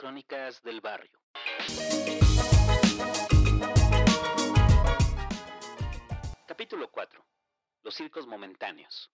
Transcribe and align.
crónicas 0.00 0.62
del 0.62 0.80
barrio. 0.80 1.10
Capítulo 6.48 6.90
4. 6.90 7.22
Los 7.82 7.94
circos 7.96 8.26
momentáneos. 8.26 9.10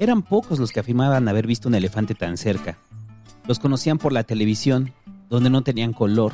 Eran 0.00 0.22
pocos 0.22 0.58
los 0.58 0.72
que 0.72 0.80
afirmaban 0.80 1.28
haber 1.28 1.46
visto 1.46 1.68
un 1.68 1.76
elefante 1.76 2.16
tan 2.16 2.36
cerca. 2.36 2.76
Los 3.46 3.60
conocían 3.60 3.98
por 3.98 4.12
la 4.12 4.24
televisión, 4.24 4.92
donde 5.28 5.48
no 5.48 5.62
tenían 5.62 5.92
color, 5.92 6.32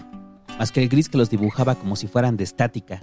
más 0.59 0.73
que 0.73 0.83
el 0.83 0.89
gris 0.89 1.11
que 1.11 1.19
los 1.19 1.29
dibujaba 1.29 1.75
como 1.75 1.97
si 1.97 2.09
fueran 2.09 2.39
de 2.39 2.45
estática. 2.45 2.99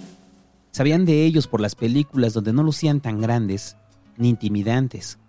Sabían 0.75 1.05
de 1.05 1.23
ellos 1.23 1.47
por 1.47 1.61
las 1.61 1.73
películas 1.73 2.34
donde 2.34 2.52
no 2.52 2.61
lucían 2.61 2.99
tan 2.99 3.21
grandes 3.21 3.77
ni 4.17 4.27
intimidantes, 4.27 5.20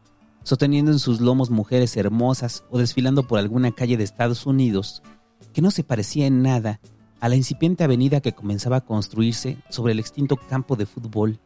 sosteniendo 0.43 0.91
en 0.91 0.99
sus 0.99 1.21
lomos 1.21 1.51
mujeres 1.51 1.97
hermosas 1.97 2.65
o 2.69 2.79
desfilando 2.79 3.29
por 3.29 3.39
alguna 3.39 3.71
calle 3.71 3.97
de 3.97 4.03
Estados 4.03 4.45
Unidos 4.45 5.05
que 5.53 5.63
no 5.63 5.71
se 5.71 5.85
parecía 5.85 6.27
en 6.27 6.43
nada 6.43 6.81
a 7.21 7.29
la 7.29 7.37
incipiente 7.37 7.85
avenida 7.85 8.21
que 8.21 8.33
comenzaba 8.35 8.79
a 8.79 8.85
construirse 8.85 9.57
sobre 9.69 9.93
el 9.93 10.01
extinto 10.01 10.37
campo 10.37 10.75
de 10.75 10.85
fútbol, 10.85 11.39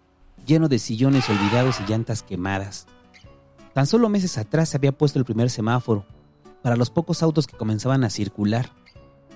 lleno 0.46 0.70
de 0.70 0.78
sillones 0.78 1.28
olvidados 1.28 1.76
y 1.80 1.90
llantas 1.92 2.23
quemadas. 2.23 2.87
Tan 3.74 3.87
solo 3.87 4.09
meses 4.09 4.38
atrás 4.38 4.70
se 4.70 4.78
había 4.78 4.92
puesto 4.92 5.18
el 5.18 5.26
primer 5.26 5.51
semáforo 5.51 6.06
para 6.62 6.76
los 6.76 6.88
pocos 6.88 7.23
autos 7.23 7.46
que 7.46 7.59
comenzaban 7.59 8.02
a 8.04 8.09
circular, 8.09 8.70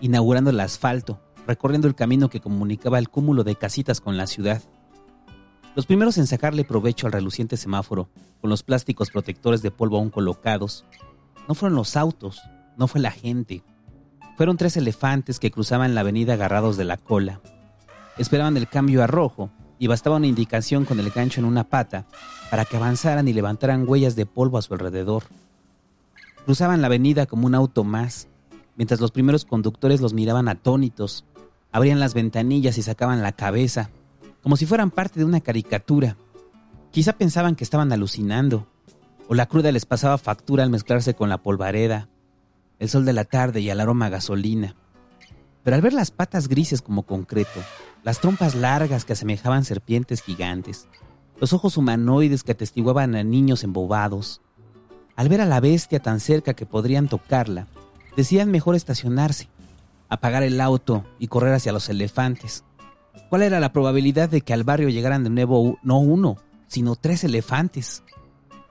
inaugurando 0.00 0.48
el 0.48 0.60
asfalto, 0.60 1.20
recorriendo 1.46 1.88
el 1.88 1.94
camino 1.94 2.30
que 2.30 2.40
comunicaba 2.40 2.98
el 2.98 3.08
cúmulo 3.08 3.44
de 3.44 3.56
casitas 3.56 4.00
con 4.00 4.16
la 4.16 4.26
ciudad. 4.26 4.62
Los 5.74 5.86
primeros 5.86 6.18
en 6.18 6.26
sacarle 6.26 6.64
provecho 6.64 7.06
al 7.06 7.12
reluciente 7.12 7.56
semáforo, 7.56 8.08
con 8.40 8.50
los 8.50 8.62
plásticos 8.62 9.10
protectores 9.10 9.62
de 9.62 9.70
polvo 9.70 9.96
aún 9.98 10.10
colocados, 10.10 10.84
no 11.48 11.54
fueron 11.54 11.76
los 11.76 11.96
autos, 11.96 12.40
no 12.76 12.86
fue 12.86 13.00
la 13.00 13.10
gente. 13.10 13.62
Fueron 14.36 14.56
tres 14.56 14.76
elefantes 14.76 15.38
que 15.38 15.50
cruzaban 15.50 15.94
la 15.94 16.00
avenida 16.00 16.34
agarrados 16.34 16.76
de 16.76 16.84
la 16.84 16.96
cola. 16.96 17.40
Esperaban 18.18 18.56
el 18.56 18.68
cambio 18.68 19.02
a 19.02 19.06
rojo 19.06 19.50
y 19.78 19.86
bastaba 19.86 20.16
una 20.16 20.26
indicación 20.26 20.84
con 20.84 21.00
el 21.00 21.10
gancho 21.10 21.40
en 21.40 21.46
una 21.46 21.64
pata 21.64 22.06
para 22.50 22.64
que 22.64 22.76
avanzaran 22.76 23.28
y 23.28 23.32
levantaran 23.32 23.88
huellas 23.88 24.16
de 24.16 24.26
polvo 24.26 24.58
a 24.58 24.62
su 24.62 24.74
alrededor. 24.74 25.24
Cruzaban 26.44 26.80
la 26.80 26.86
avenida 26.86 27.26
como 27.26 27.46
un 27.46 27.54
auto 27.54 27.84
más, 27.84 28.28
mientras 28.76 29.00
los 29.00 29.10
primeros 29.10 29.44
conductores 29.44 30.00
los 30.00 30.14
miraban 30.14 30.48
atónitos, 30.48 31.24
abrían 31.74 31.98
las 31.98 32.14
ventanillas 32.14 32.78
y 32.78 32.82
sacaban 32.82 33.20
la 33.20 33.32
cabeza, 33.32 33.90
como 34.44 34.56
si 34.56 34.64
fueran 34.64 34.92
parte 34.92 35.18
de 35.18 35.24
una 35.24 35.40
caricatura. 35.40 36.16
Quizá 36.92 37.14
pensaban 37.14 37.56
que 37.56 37.64
estaban 37.64 37.92
alucinando, 37.92 38.68
o 39.26 39.34
la 39.34 39.46
cruda 39.46 39.72
les 39.72 39.84
pasaba 39.84 40.16
factura 40.16 40.62
al 40.62 40.70
mezclarse 40.70 41.14
con 41.14 41.28
la 41.28 41.42
polvareda, 41.42 42.08
el 42.78 42.88
sol 42.88 43.04
de 43.04 43.12
la 43.12 43.24
tarde 43.24 43.60
y 43.60 43.70
el 43.70 43.80
aroma 43.80 44.06
a 44.06 44.10
gasolina. 44.10 44.76
Pero 45.64 45.74
al 45.74 45.82
ver 45.82 45.94
las 45.94 46.12
patas 46.12 46.46
grises 46.46 46.80
como 46.80 47.02
concreto, 47.02 47.60
las 48.04 48.20
trompas 48.20 48.54
largas 48.54 49.04
que 49.04 49.14
asemejaban 49.14 49.64
serpientes 49.64 50.22
gigantes, 50.22 50.86
los 51.40 51.52
ojos 51.52 51.76
humanoides 51.76 52.44
que 52.44 52.52
atestiguaban 52.52 53.16
a 53.16 53.24
niños 53.24 53.64
embobados, 53.64 54.42
al 55.16 55.28
ver 55.28 55.40
a 55.40 55.46
la 55.46 55.58
bestia 55.58 55.98
tan 55.98 56.20
cerca 56.20 56.54
que 56.54 56.66
podrían 56.66 57.08
tocarla, 57.08 57.66
decían 58.16 58.52
mejor 58.52 58.76
estacionarse, 58.76 59.48
apagar 60.08 60.42
el 60.42 60.60
auto 60.60 61.04
y 61.18 61.28
correr 61.28 61.54
hacia 61.54 61.72
los 61.72 61.88
elefantes. 61.88 62.64
¿Cuál 63.30 63.42
era 63.42 63.60
la 63.60 63.72
probabilidad 63.72 64.28
de 64.28 64.40
que 64.40 64.52
al 64.52 64.64
barrio 64.64 64.88
llegaran 64.88 65.24
de 65.24 65.30
nuevo 65.30 65.78
no 65.82 65.98
uno, 65.98 66.36
sino 66.66 66.96
tres 66.96 67.24
elefantes? 67.24 68.02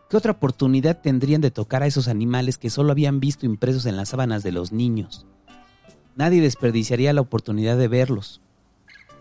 ¿Qué 0.09 0.17
otra 0.17 0.33
oportunidad 0.33 1.01
tendrían 1.01 1.41
de 1.41 1.51
tocar 1.51 1.83
a 1.83 1.87
esos 1.87 2.07
animales 2.07 2.57
que 2.57 2.69
solo 2.69 2.91
habían 2.91 3.19
visto 3.19 3.45
impresos 3.45 3.85
en 3.85 3.97
las 3.97 4.09
sábanas 4.09 4.43
de 4.43 4.51
los 4.51 4.71
niños? 4.71 5.25
Nadie 6.15 6.41
desperdiciaría 6.41 7.13
la 7.13 7.21
oportunidad 7.21 7.77
de 7.77 7.87
verlos. 7.87 8.41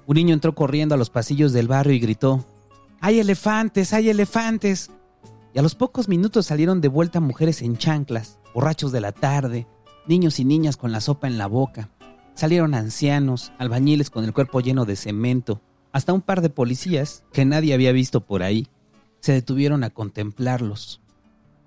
Un 0.06 0.16
niño 0.16 0.34
entró 0.34 0.54
corriendo 0.54 0.94
a 0.94 0.98
los 0.98 1.10
pasillos 1.10 1.52
del 1.52 1.68
barrio 1.68 1.94
y 1.94 2.00
gritó, 2.00 2.44
¡Hay 3.00 3.20
elefantes! 3.20 3.92
¡Hay 3.92 4.10
elefantes! 4.10 4.90
y 5.54 5.58
a 5.58 5.62
los 5.62 5.74
pocos 5.74 6.08
minutos 6.08 6.46
salieron 6.46 6.80
de 6.80 6.88
vuelta 6.88 7.20
mujeres 7.20 7.62
en 7.62 7.76
chanclas, 7.76 8.38
borrachos 8.54 8.92
de 8.92 9.00
la 9.00 9.12
tarde, 9.12 9.66
niños 10.06 10.40
y 10.40 10.44
niñas 10.44 10.76
con 10.76 10.92
la 10.92 11.00
sopa 11.00 11.26
en 11.26 11.38
la 11.38 11.46
boca. 11.46 11.90
Salieron 12.34 12.74
ancianos, 12.74 13.52
albañiles 13.58 14.10
con 14.10 14.24
el 14.24 14.32
cuerpo 14.32 14.60
lleno 14.60 14.84
de 14.84 14.96
cemento, 14.96 15.60
hasta 15.92 16.12
un 16.12 16.22
par 16.22 16.40
de 16.40 16.50
policías 16.50 17.24
que 17.32 17.44
nadie 17.44 17.74
había 17.74 17.92
visto 17.92 18.24
por 18.24 18.42
ahí. 18.42 18.68
Se 19.20 19.32
detuvieron 19.32 19.84
a 19.84 19.90
contemplarlos. 19.90 21.00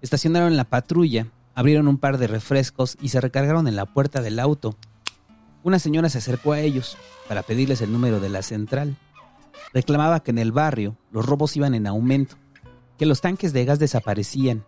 Estacionaron 0.02 0.58
la 0.58 0.66
patrulla, 0.66 1.28
abrieron 1.54 1.88
un 1.88 1.98
par 1.98 2.18
de 2.18 2.28
refrescos 2.28 2.98
y 3.02 3.10
se 3.10 3.22
recargaron 3.22 3.68
en 3.68 3.76
la 3.76 3.86
puerta 3.86 4.22
del 4.22 4.40
auto. 4.40 4.76
Una 5.64 5.80
señora 5.80 6.10
se 6.10 6.18
acercó 6.18 6.54
a 6.54 6.60
ellos 6.60 6.98
para 7.28 7.44
pedirles 7.44 7.82
el 7.82 7.92
número 7.92 8.20
de 8.20 8.30
la 8.30 8.42
central. 8.42 8.98
Reclamaba 9.74 10.22
que 10.22 10.32
en 10.32 10.40
el 10.40 10.52
barrio 10.52 10.98
los 11.12 11.26
robos 11.26 11.56
iban 11.56 11.76
en 11.76 11.88
aumento 11.88 12.38
que 12.98 13.06
los 13.06 13.22
tanques 13.22 13.54
de 13.54 13.66
gas 13.66 13.80
desaparecían. 13.80 14.66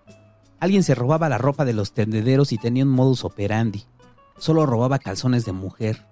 Alguien 0.59 0.83
se 0.83 0.95
robaba 0.95 1.29
la 1.29 1.37
ropa 1.37 1.65
de 1.65 1.73
los 1.73 1.93
tendederos 1.93 2.51
y 2.51 2.57
tenía 2.57 2.83
un 2.83 2.89
modus 2.89 3.23
operandi. 3.23 3.85
Solo 4.37 4.65
robaba 4.65 4.99
calzones 4.99 5.45
de 5.45 5.51
mujer. 5.51 6.05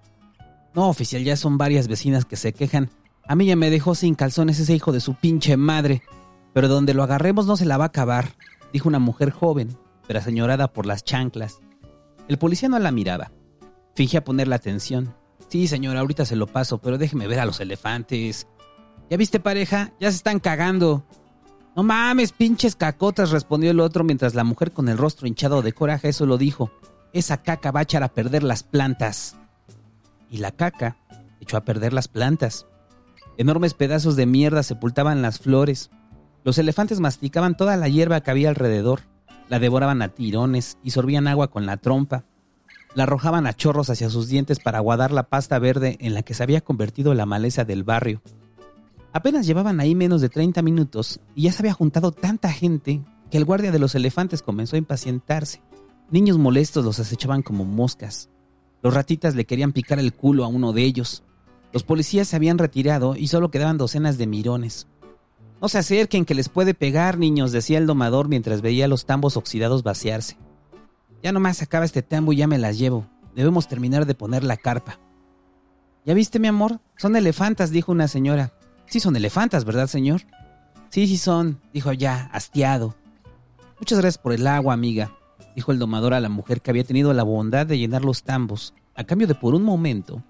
No, 0.74 0.90
oficial, 0.90 1.24
ya 1.24 1.38
son 1.38 1.58
varias 1.58 1.88
vecinas 1.88 2.26
que 2.26 2.36
se 2.36 2.54
quejan. 2.54 2.90
A 3.28 3.36
mí 3.36 3.46
ya 3.46 3.56
me 3.56 3.70
dejó 3.70 3.96
sin 3.96 4.16
calzones 4.16 4.60
ese 4.60 4.74
hijo 4.74 4.92
de 4.92 5.00
su 5.00 5.14
pinche 5.16 5.58
madre. 5.58 6.04
Pero 6.54 6.68
donde 6.68 6.94
lo 6.94 7.04
agarremos 7.04 7.46
no 7.46 7.58
se 7.58 7.66
la 7.66 7.78
va 7.78 7.86
a 7.86 7.88
acabar, 7.88 8.36
dijo 8.72 8.88
una 8.88 9.00
mujer 9.00 9.32
joven, 9.32 9.78
pero 10.08 10.20
aseñorada 10.20 10.72
por 10.72 10.86
las 10.86 11.04
chanclas. 11.04 11.60
El 12.28 12.38
policía 12.38 12.70
no 12.70 12.80
la 12.80 12.92
miraba. 12.92 13.32
Fingía 13.96 14.24
ponerle 14.24 14.56
atención. 14.56 15.14
Sí, 15.50 15.68
señora, 15.68 16.00
ahorita 16.00 16.26
se 16.26 16.36
lo 16.36 16.48
paso, 16.48 16.80
pero 16.80 16.98
déjeme 16.98 17.28
ver 17.28 17.40
a 17.40 17.46
los 17.46 17.60
elefantes. 17.60 18.48
¿Ya 19.10 19.18
viste, 19.18 19.40
pareja? 19.40 19.94
Ya 20.00 20.10
se 20.12 20.18
están 20.18 20.40
cagando. 20.40 21.06
No 21.76 21.84
mames, 21.84 22.32
pinches 22.32 22.76
cacotas, 22.76 23.32
respondió 23.32 23.72
el 23.72 23.80
otro 23.80 24.04
mientras 24.04 24.34
la 24.34 24.44
mujer 24.44 24.72
con 24.72 24.88
el 24.88 24.98
rostro 24.98 25.28
hinchado 25.28 25.62
de 25.62 25.74
coraje 25.74 26.10
eso 26.10 26.26
lo 26.26 26.38
dijo. 26.38 26.72
Esa 27.16 27.38
caca 27.38 27.72
va 27.72 27.80
a 27.80 27.84
echar 27.84 28.04
a 28.04 28.10
perder 28.10 28.44
las 28.44 28.64
plantas. 28.64 29.38
Y 30.30 30.40
la 30.40 30.52
caca 30.52 30.98
echó 31.40 31.56
a 31.56 31.64
perder 31.64 31.94
las 31.94 32.10
plantas. 32.10 32.68
Enormes 33.38 33.74
pedazos 33.74 34.18
de 34.18 34.26
mierda 34.26 34.64
sepultaban 34.64 35.22
las 35.22 35.40
flores. 35.40 35.92
Los 36.44 36.58
elefantes 36.58 37.00
masticaban 37.00 37.56
toda 37.56 37.78
la 37.78 37.88
hierba 37.88 38.20
que 38.20 38.32
había 38.32 38.50
alrededor, 38.50 39.04
la 39.48 39.60
devoraban 39.60 40.02
a 40.02 40.10
tirones 40.10 40.78
y 40.84 40.92
sorbían 40.92 41.30
agua 41.30 41.50
con 41.50 41.66
la 41.66 41.78
trompa. 41.78 42.26
La 42.96 43.04
arrojaban 43.04 43.48
a 43.48 43.54
chorros 43.54 43.90
hacia 43.90 44.10
sus 44.10 44.28
dientes 44.28 44.60
para 44.60 44.80
aguadar 44.80 45.14
la 45.14 45.30
pasta 45.30 45.58
verde 45.58 45.96
en 46.02 46.16
la 46.16 46.22
que 46.22 46.34
se 46.34 46.44
había 46.44 46.60
convertido 46.60 47.14
la 47.14 47.26
maleza 47.26 47.64
del 47.64 47.86
barrio. 47.86 48.22
Apenas 49.14 49.46
llevaban 49.46 49.80
ahí 49.80 49.96
menos 49.96 50.20
de 50.20 50.28
30 50.28 50.62
minutos 50.62 51.22
y 51.34 51.44
ya 51.44 51.54
se 51.54 51.62
había 51.62 51.72
juntado 51.72 52.12
tanta 52.12 52.52
gente 52.52 53.02
que 53.32 53.38
el 53.38 53.46
guardia 53.46 53.72
de 53.72 53.80
los 53.80 53.96
elefantes 53.96 54.42
comenzó 54.42 54.76
a 54.76 54.80
impacientarse. 54.80 55.62
Niños 56.12 56.38
molestos 56.38 56.86
los 56.86 57.00
acechaban 57.00 57.42
como 57.42 57.66
moscas. 57.66 58.30
Los 58.84 58.94
ratitas 58.94 59.34
le 59.34 59.46
querían 59.46 59.74
picar 59.74 59.98
el 59.98 60.14
culo 60.14 60.46
a 60.46 60.48
uno 60.48 60.72
de 60.72 60.84
ellos. 60.84 61.24
Los 61.74 61.84
policías 61.84 62.28
se 62.28 62.36
habían 62.36 62.60
retirado 62.60 63.16
y 63.16 63.28
solo 63.28 63.50
quedaban 63.50 63.80
docenas 63.80 64.18
de 64.20 64.28
mirones. 64.28 64.88
No 65.62 65.68
se 65.68 65.80
acerquen, 65.80 66.26
que 66.26 66.36
les 66.36 66.48
puede 66.48 66.76
pegar, 66.76 67.18
niños, 67.18 67.52
decía 67.52 67.80
el 67.80 67.88
domador 67.88 68.28
mientras 68.28 68.62
veía 68.62 68.88
los 68.88 69.06
tambos 69.08 69.36
oxidados 69.36 69.82
vaciarse. 69.82 70.38
Ya 71.24 71.32
nomás 71.32 71.64
acaba 71.64 71.86
este 71.86 72.04
tambo 72.04 72.34
y 72.34 72.38
ya 72.38 72.48
me 72.48 72.60
las 72.60 72.78
llevo. 72.78 73.08
Debemos 73.36 73.68
terminar 73.68 74.06
de 74.06 74.14
poner 74.14 74.44
la 74.44 74.58
carpa. 74.58 75.00
¿Ya 76.06 76.14
viste, 76.14 76.38
mi 76.38 76.48
amor? 76.48 76.82
Son 76.98 77.16
elefantas, 77.16 77.72
dijo 77.72 77.92
una 77.92 78.08
señora. 78.08 78.54
Sí 78.86 79.00
son 79.00 79.16
elefantas, 79.16 79.66
¿verdad, 79.66 79.88
señor? 79.88 80.22
Sí, 80.90 81.08
sí 81.08 81.18
son, 81.18 81.60
dijo 81.74 81.92
ya, 81.94 82.30
hastiado. 82.32 82.96
Muchas 83.80 84.00
gracias 84.00 84.22
por 84.22 84.34
el 84.34 84.46
agua, 84.46 84.76
amiga, 84.76 85.12
dijo 85.56 85.72
el 85.72 85.80
domador 85.80 86.14
a 86.14 86.20
la 86.20 86.30
mujer 86.30 86.62
que 86.62 86.72
había 86.72 86.84
tenido 86.84 87.14
la 87.14 87.24
bondad 87.24 87.66
de 87.66 87.78
llenar 87.78 88.04
los 88.04 88.24
tambos, 88.24 88.74
a 88.96 89.04
cambio 89.04 89.28
de 89.28 89.36
por 89.36 89.56
un 89.56 89.64
momento 89.64 90.24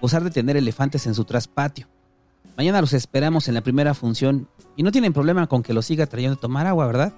gozar 0.00 0.22
de 0.22 0.30
tener 0.30 0.56
elefantes 0.56 1.06
en 1.06 1.14
su 1.14 1.24
traspatio. 1.24 1.88
Mañana 2.56 2.80
los 2.80 2.92
esperamos 2.92 3.48
en 3.48 3.54
la 3.54 3.62
primera 3.62 3.94
función 3.94 4.48
y 4.76 4.82
no 4.82 4.92
tienen 4.92 5.12
problema 5.12 5.46
con 5.46 5.62
que 5.62 5.72
los 5.72 5.86
siga 5.86 6.06
trayendo 6.06 6.36
a 6.36 6.40
tomar 6.40 6.66
agua, 6.66 6.86
¿verdad? 6.86 7.12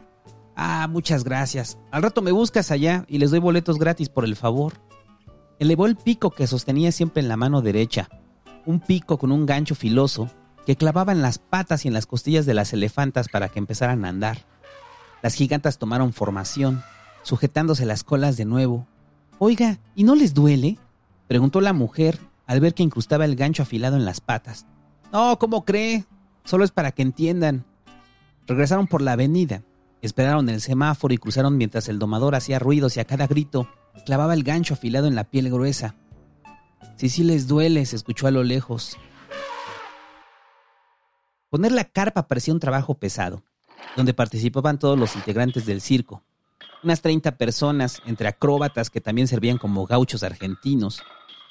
Ah, 0.54 0.86
muchas 0.88 1.24
gracias. 1.24 1.78
Al 1.90 2.02
rato 2.02 2.22
me 2.22 2.32
buscas 2.32 2.70
allá 2.70 3.04
y 3.08 3.18
les 3.18 3.30
doy 3.30 3.40
boletos 3.40 3.78
gratis 3.78 4.08
por 4.08 4.24
el 4.24 4.36
favor. 4.36 4.74
Elevó 5.58 5.86
el 5.86 5.96
pico 5.96 6.30
que 6.30 6.46
sostenía 6.46 6.92
siempre 6.92 7.22
en 7.22 7.28
la 7.28 7.36
mano 7.36 7.60
derecha, 7.60 8.08
un 8.64 8.80
pico 8.80 9.18
con 9.18 9.32
un 9.32 9.46
gancho 9.46 9.74
filoso 9.74 10.30
que 10.64 10.76
clavaban 10.76 11.22
las 11.22 11.38
patas 11.38 11.84
y 11.84 11.88
en 11.88 11.94
las 11.94 12.06
costillas 12.06 12.46
de 12.46 12.54
las 12.54 12.72
elefantas 12.72 13.28
para 13.28 13.48
que 13.48 13.58
empezaran 13.58 14.04
a 14.04 14.08
andar. 14.08 14.38
Las 15.22 15.34
gigantas 15.34 15.78
tomaron 15.78 16.12
formación, 16.12 16.82
sujetándose 17.26 17.84
las 17.86 18.04
colas 18.04 18.36
de 18.36 18.44
nuevo. 18.44 18.86
Oiga, 19.40 19.80
¿y 19.96 20.04
no 20.04 20.14
les 20.14 20.32
duele? 20.32 20.78
preguntó 21.26 21.60
la 21.60 21.72
mujer 21.72 22.20
al 22.46 22.60
ver 22.60 22.72
que 22.72 22.84
incrustaba 22.84 23.24
el 23.24 23.34
gancho 23.34 23.64
afilado 23.64 23.96
en 23.96 24.04
las 24.04 24.20
patas. 24.20 24.64
No, 25.12 25.36
¿cómo 25.40 25.64
cree? 25.64 26.04
Solo 26.44 26.64
es 26.64 26.70
para 26.70 26.92
que 26.92 27.02
entiendan. 27.02 27.64
Regresaron 28.46 28.86
por 28.86 29.02
la 29.02 29.12
avenida, 29.12 29.64
esperaron 30.02 30.48
el 30.48 30.60
semáforo 30.60 31.12
y 31.12 31.18
cruzaron 31.18 31.56
mientras 31.56 31.88
el 31.88 31.98
domador 31.98 32.36
hacía 32.36 32.60
ruidos 32.60 32.96
y 32.96 33.00
a 33.00 33.04
cada 33.04 33.26
grito 33.26 33.68
clavaba 34.04 34.32
el 34.32 34.44
gancho 34.44 34.74
afilado 34.74 35.08
en 35.08 35.16
la 35.16 35.24
piel 35.24 35.50
gruesa. 35.50 35.96
Si 36.94 37.08
sí 37.08 37.24
les 37.24 37.48
duele, 37.48 37.84
se 37.86 37.96
escuchó 37.96 38.28
a 38.28 38.30
lo 38.30 38.44
lejos. 38.44 38.96
Poner 41.50 41.72
la 41.72 41.84
carpa 41.84 42.28
parecía 42.28 42.54
un 42.54 42.60
trabajo 42.60 42.94
pesado, 42.94 43.42
donde 43.96 44.14
participaban 44.14 44.78
todos 44.78 44.96
los 44.96 45.16
integrantes 45.16 45.66
del 45.66 45.80
circo. 45.80 46.22
Unas 46.86 47.02
30 47.02 47.32
personas, 47.32 48.00
entre 48.06 48.28
acróbatas 48.28 48.90
que 48.90 49.00
también 49.00 49.26
servían 49.26 49.58
como 49.58 49.86
gauchos 49.86 50.22
argentinos, 50.22 51.02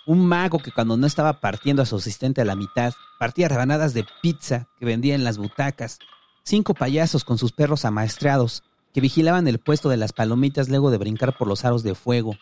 un 0.05 0.25
mago 0.25 0.59
que 0.59 0.71
cuando 0.71 0.95
no 0.95 1.05
estaba 1.05 1.41
partiendo 1.41 1.81
a 1.81 1.85
su 1.85 1.97
asistente 1.97 2.39
a 2.39 2.45
la 2.45 2.55
mitad, 2.55 2.93
partía 3.19 3.49
rebanadas 3.49 3.93
de 3.93 4.05
pizza 4.21 4.69
que 4.79 4.85
vendía 4.85 5.13
en 5.13 5.25
las 5.25 5.37
butacas, 5.37 5.99
cinco 6.43 6.73
payasos 6.73 7.25
con 7.25 7.37
sus 7.37 7.51
perros 7.51 7.83
amaestrados, 7.83 8.63
que 8.93 9.01
vigilaban 9.01 9.45
el 9.49 9.59
puesto 9.59 9.89
de 9.89 9.97
las 9.97 10.13
palomitas 10.13 10.69
luego 10.69 10.89
de 10.89 10.99
brincar 10.99 11.37
por 11.37 11.49
los 11.49 11.65
aros 11.65 11.83
de 11.83 11.95
fuego, 11.95 12.37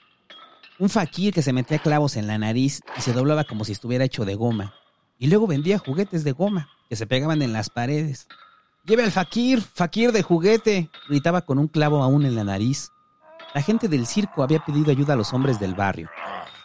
un 0.77 0.89
faquir 0.89 1.33
que 1.33 1.41
se 1.41 1.51
metía 1.51 1.79
clavos 1.79 2.15
en 2.15 2.27
la 2.27 2.37
nariz 2.37 2.81
y 2.95 3.01
se 3.01 3.11
doblaba 3.11 3.43
como 3.43 3.65
si 3.65 3.71
estuviera 3.71 4.05
hecho 4.05 4.23
de 4.23 4.35
goma, 4.35 4.75
y 5.17 5.29
luego 5.29 5.47
vendía 5.47 5.79
juguetes 5.79 6.23
de 6.23 6.31
goma 6.31 6.69
que 6.89 6.95
se 6.95 7.07
pegaban 7.07 7.41
en 7.41 7.53
las 7.53 7.71
paredes. 7.71 8.27
Lleve 8.85 9.05
al 9.05 9.11
faquir, 9.11 9.61
faquir 9.61 10.11
de 10.11 10.23
juguete, 10.23 10.89
gritaba 11.07 11.43
con 11.43 11.57
un 11.57 11.69
clavo 11.69 12.03
aún 12.03 12.25
en 12.25 12.35
la 12.35 12.43
nariz. 12.43 12.91
La 13.55 13.61
gente 13.61 13.87
del 13.87 14.05
circo 14.05 14.43
había 14.43 14.59
pedido 14.59 14.91
ayuda 14.91 15.13
a 15.13 15.15
los 15.15 15.33
hombres 15.33 15.57
del 15.57 15.73
barrio. 15.73 16.09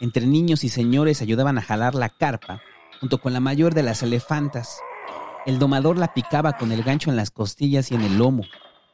Entre 0.00 0.26
niños 0.26 0.64
y 0.64 0.68
señores 0.68 1.22
ayudaban 1.22 1.58
a 1.58 1.62
jalar 1.62 1.94
la 1.94 2.08
carpa, 2.08 2.60
junto 2.98 3.18
con 3.18 3.32
la 3.32 3.38
mayor 3.38 3.72
de 3.72 3.84
las 3.84 4.02
elefantas. 4.02 4.80
El 5.46 5.60
domador 5.60 5.96
la 5.96 6.12
picaba 6.12 6.54
con 6.54 6.72
el 6.72 6.82
gancho 6.82 7.08
en 7.08 7.14
las 7.14 7.30
costillas 7.30 7.92
y 7.92 7.94
en 7.94 8.00
el 8.00 8.18
lomo, 8.18 8.42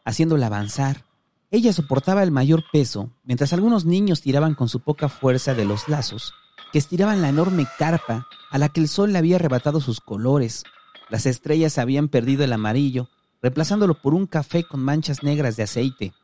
haciéndola 0.04 0.48
avanzar. 0.48 1.06
Ella 1.50 1.72
soportaba 1.72 2.22
el 2.22 2.30
mayor 2.30 2.62
peso, 2.72 3.10
mientras 3.22 3.54
algunos 3.54 3.86
niños 3.86 4.20
tiraban 4.20 4.54
con 4.54 4.68
su 4.68 4.80
poca 4.80 5.08
fuerza 5.08 5.54
de 5.54 5.64
los 5.64 5.88
lazos, 5.88 6.34
que 6.72 6.78
estiraban 6.78 7.22
la 7.22 7.30
enorme 7.30 7.66
carpa 7.78 8.26
a 8.50 8.58
la 8.58 8.68
que 8.68 8.80
el 8.80 8.88
sol 8.88 9.14
le 9.14 9.18
había 9.18 9.36
arrebatado 9.36 9.80
sus 9.80 10.02
colores. 10.02 10.64
Las 11.10 11.26
estrellas 11.26 11.78
habían 11.78 12.08
perdido 12.08 12.44
el 12.44 12.52
amarillo, 12.52 13.08
reemplazándolo 13.42 13.94
por 13.94 14.14
un 14.14 14.26
café 14.26 14.64
con 14.64 14.80
manchas 14.80 15.22
negras 15.22 15.56
de 15.56 15.64
aceite. 15.64 16.14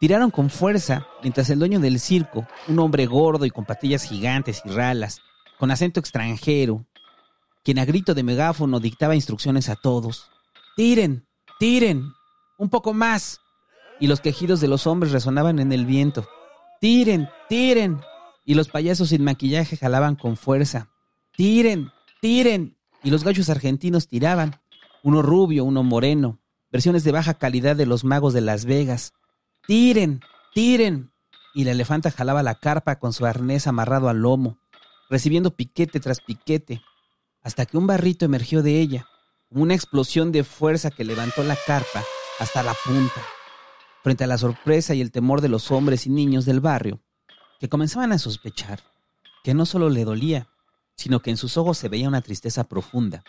Tiraron 0.00 0.30
con 0.30 0.50
fuerza, 0.50 1.06
mientras 1.22 1.50
el 1.50 1.58
dueño 1.58 1.78
del 1.78 2.00
circo, 2.00 2.46
un 2.68 2.78
hombre 2.78 3.06
gordo 3.06 3.44
y 3.44 3.50
con 3.50 3.64
patillas 3.64 4.04
gigantes 4.04 4.62
y 4.64 4.70
ralas, 4.70 5.20
con 5.58 5.70
acento 5.70 6.00
extranjero, 6.00 6.86
quien 7.62 7.78
a 7.78 7.84
grito 7.84 8.14
de 8.14 8.22
megáfono 8.22 8.80
dictaba 8.80 9.14
instrucciones 9.14 9.68
a 9.68 9.76
todos. 9.76 10.30
Tiren, 10.74 11.26
tiren, 11.58 12.14
un 12.56 12.70
poco 12.70 12.94
más. 12.94 13.40
Y 14.00 14.06
los 14.06 14.20
quejidos 14.20 14.60
de 14.60 14.68
los 14.68 14.86
hombres 14.86 15.12
resonaban 15.12 15.58
en 15.58 15.72
el 15.72 15.84
viento. 15.84 16.26
Tiren, 16.80 17.28
tiren. 17.48 18.00
Y 18.46 18.54
los 18.54 18.68
payasos 18.68 19.10
sin 19.10 19.22
maquillaje 19.22 19.76
jalaban 19.76 20.16
con 20.16 20.38
fuerza. 20.38 20.88
Tiren, 21.36 21.92
tiren. 22.22 22.78
Y 23.02 23.10
los 23.10 23.24
gallos 23.24 23.48
argentinos 23.48 24.08
tiraban. 24.08 24.60
Uno 25.02 25.22
rubio, 25.22 25.64
uno 25.64 25.82
moreno. 25.82 26.38
Versiones 26.70 27.04
de 27.04 27.12
baja 27.12 27.34
calidad 27.34 27.76
de 27.76 27.86
los 27.86 28.04
magos 28.04 28.32
de 28.32 28.40
Las 28.40 28.64
Vegas 28.64 29.14
tiren, 29.66 30.20
tiren. 30.52 31.12
Y 31.54 31.64
la 31.64 31.72
elefanta 31.72 32.10
jalaba 32.10 32.42
la 32.42 32.56
carpa 32.56 32.98
con 32.98 33.12
su 33.12 33.26
arnés 33.26 33.66
amarrado 33.66 34.08
al 34.08 34.18
lomo, 34.18 34.58
recibiendo 35.08 35.54
piquete 35.54 36.00
tras 36.00 36.20
piquete, 36.20 36.82
hasta 37.42 37.66
que 37.66 37.76
un 37.76 37.86
barrito 37.86 38.24
emergió 38.24 38.62
de 38.62 38.80
ella, 38.80 39.06
una 39.48 39.74
explosión 39.74 40.32
de 40.32 40.44
fuerza 40.44 40.90
que 40.90 41.04
levantó 41.04 41.42
la 41.42 41.56
carpa 41.66 42.04
hasta 42.38 42.62
la 42.62 42.74
punta, 42.84 43.20
frente 44.02 44.24
a 44.24 44.26
la 44.26 44.38
sorpresa 44.38 44.94
y 44.94 45.00
el 45.00 45.10
temor 45.10 45.40
de 45.40 45.48
los 45.48 45.70
hombres 45.70 46.06
y 46.06 46.10
niños 46.10 46.44
del 46.44 46.60
barrio, 46.60 47.00
que 47.58 47.68
comenzaban 47.68 48.12
a 48.12 48.18
sospechar 48.18 48.80
que 49.42 49.54
no 49.54 49.66
solo 49.66 49.88
le 49.88 50.04
dolía, 50.04 50.48
sino 51.00 51.20
que 51.20 51.30
en 51.30 51.38
sus 51.38 51.56
ojos 51.56 51.78
se 51.78 51.88
veía 51.88 52.08
una 52.08 52.20
tristeza 52.20 52.64
profunda, 52.64 53.24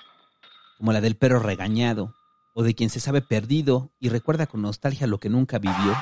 como 0.77 0.91
la 0.91 0.99
del 0.99 1.15
perro 1.15 1.39
regañado, 1.39 2.13
o 2.53 2.63
de 2.63 2.75
quien 2.75 2.89
se 2.89 2.99
sabe 2.99 3.21
perdido 3.21 3.91
y 3.97 4.09
recuerda 4.09 4.45
con 4.45 4.61
nostalgia 4.61 5.07
lo 5.07 5.21
que 5.21 5.29
nunca 5.29 5.57
vivió 5.57 5.95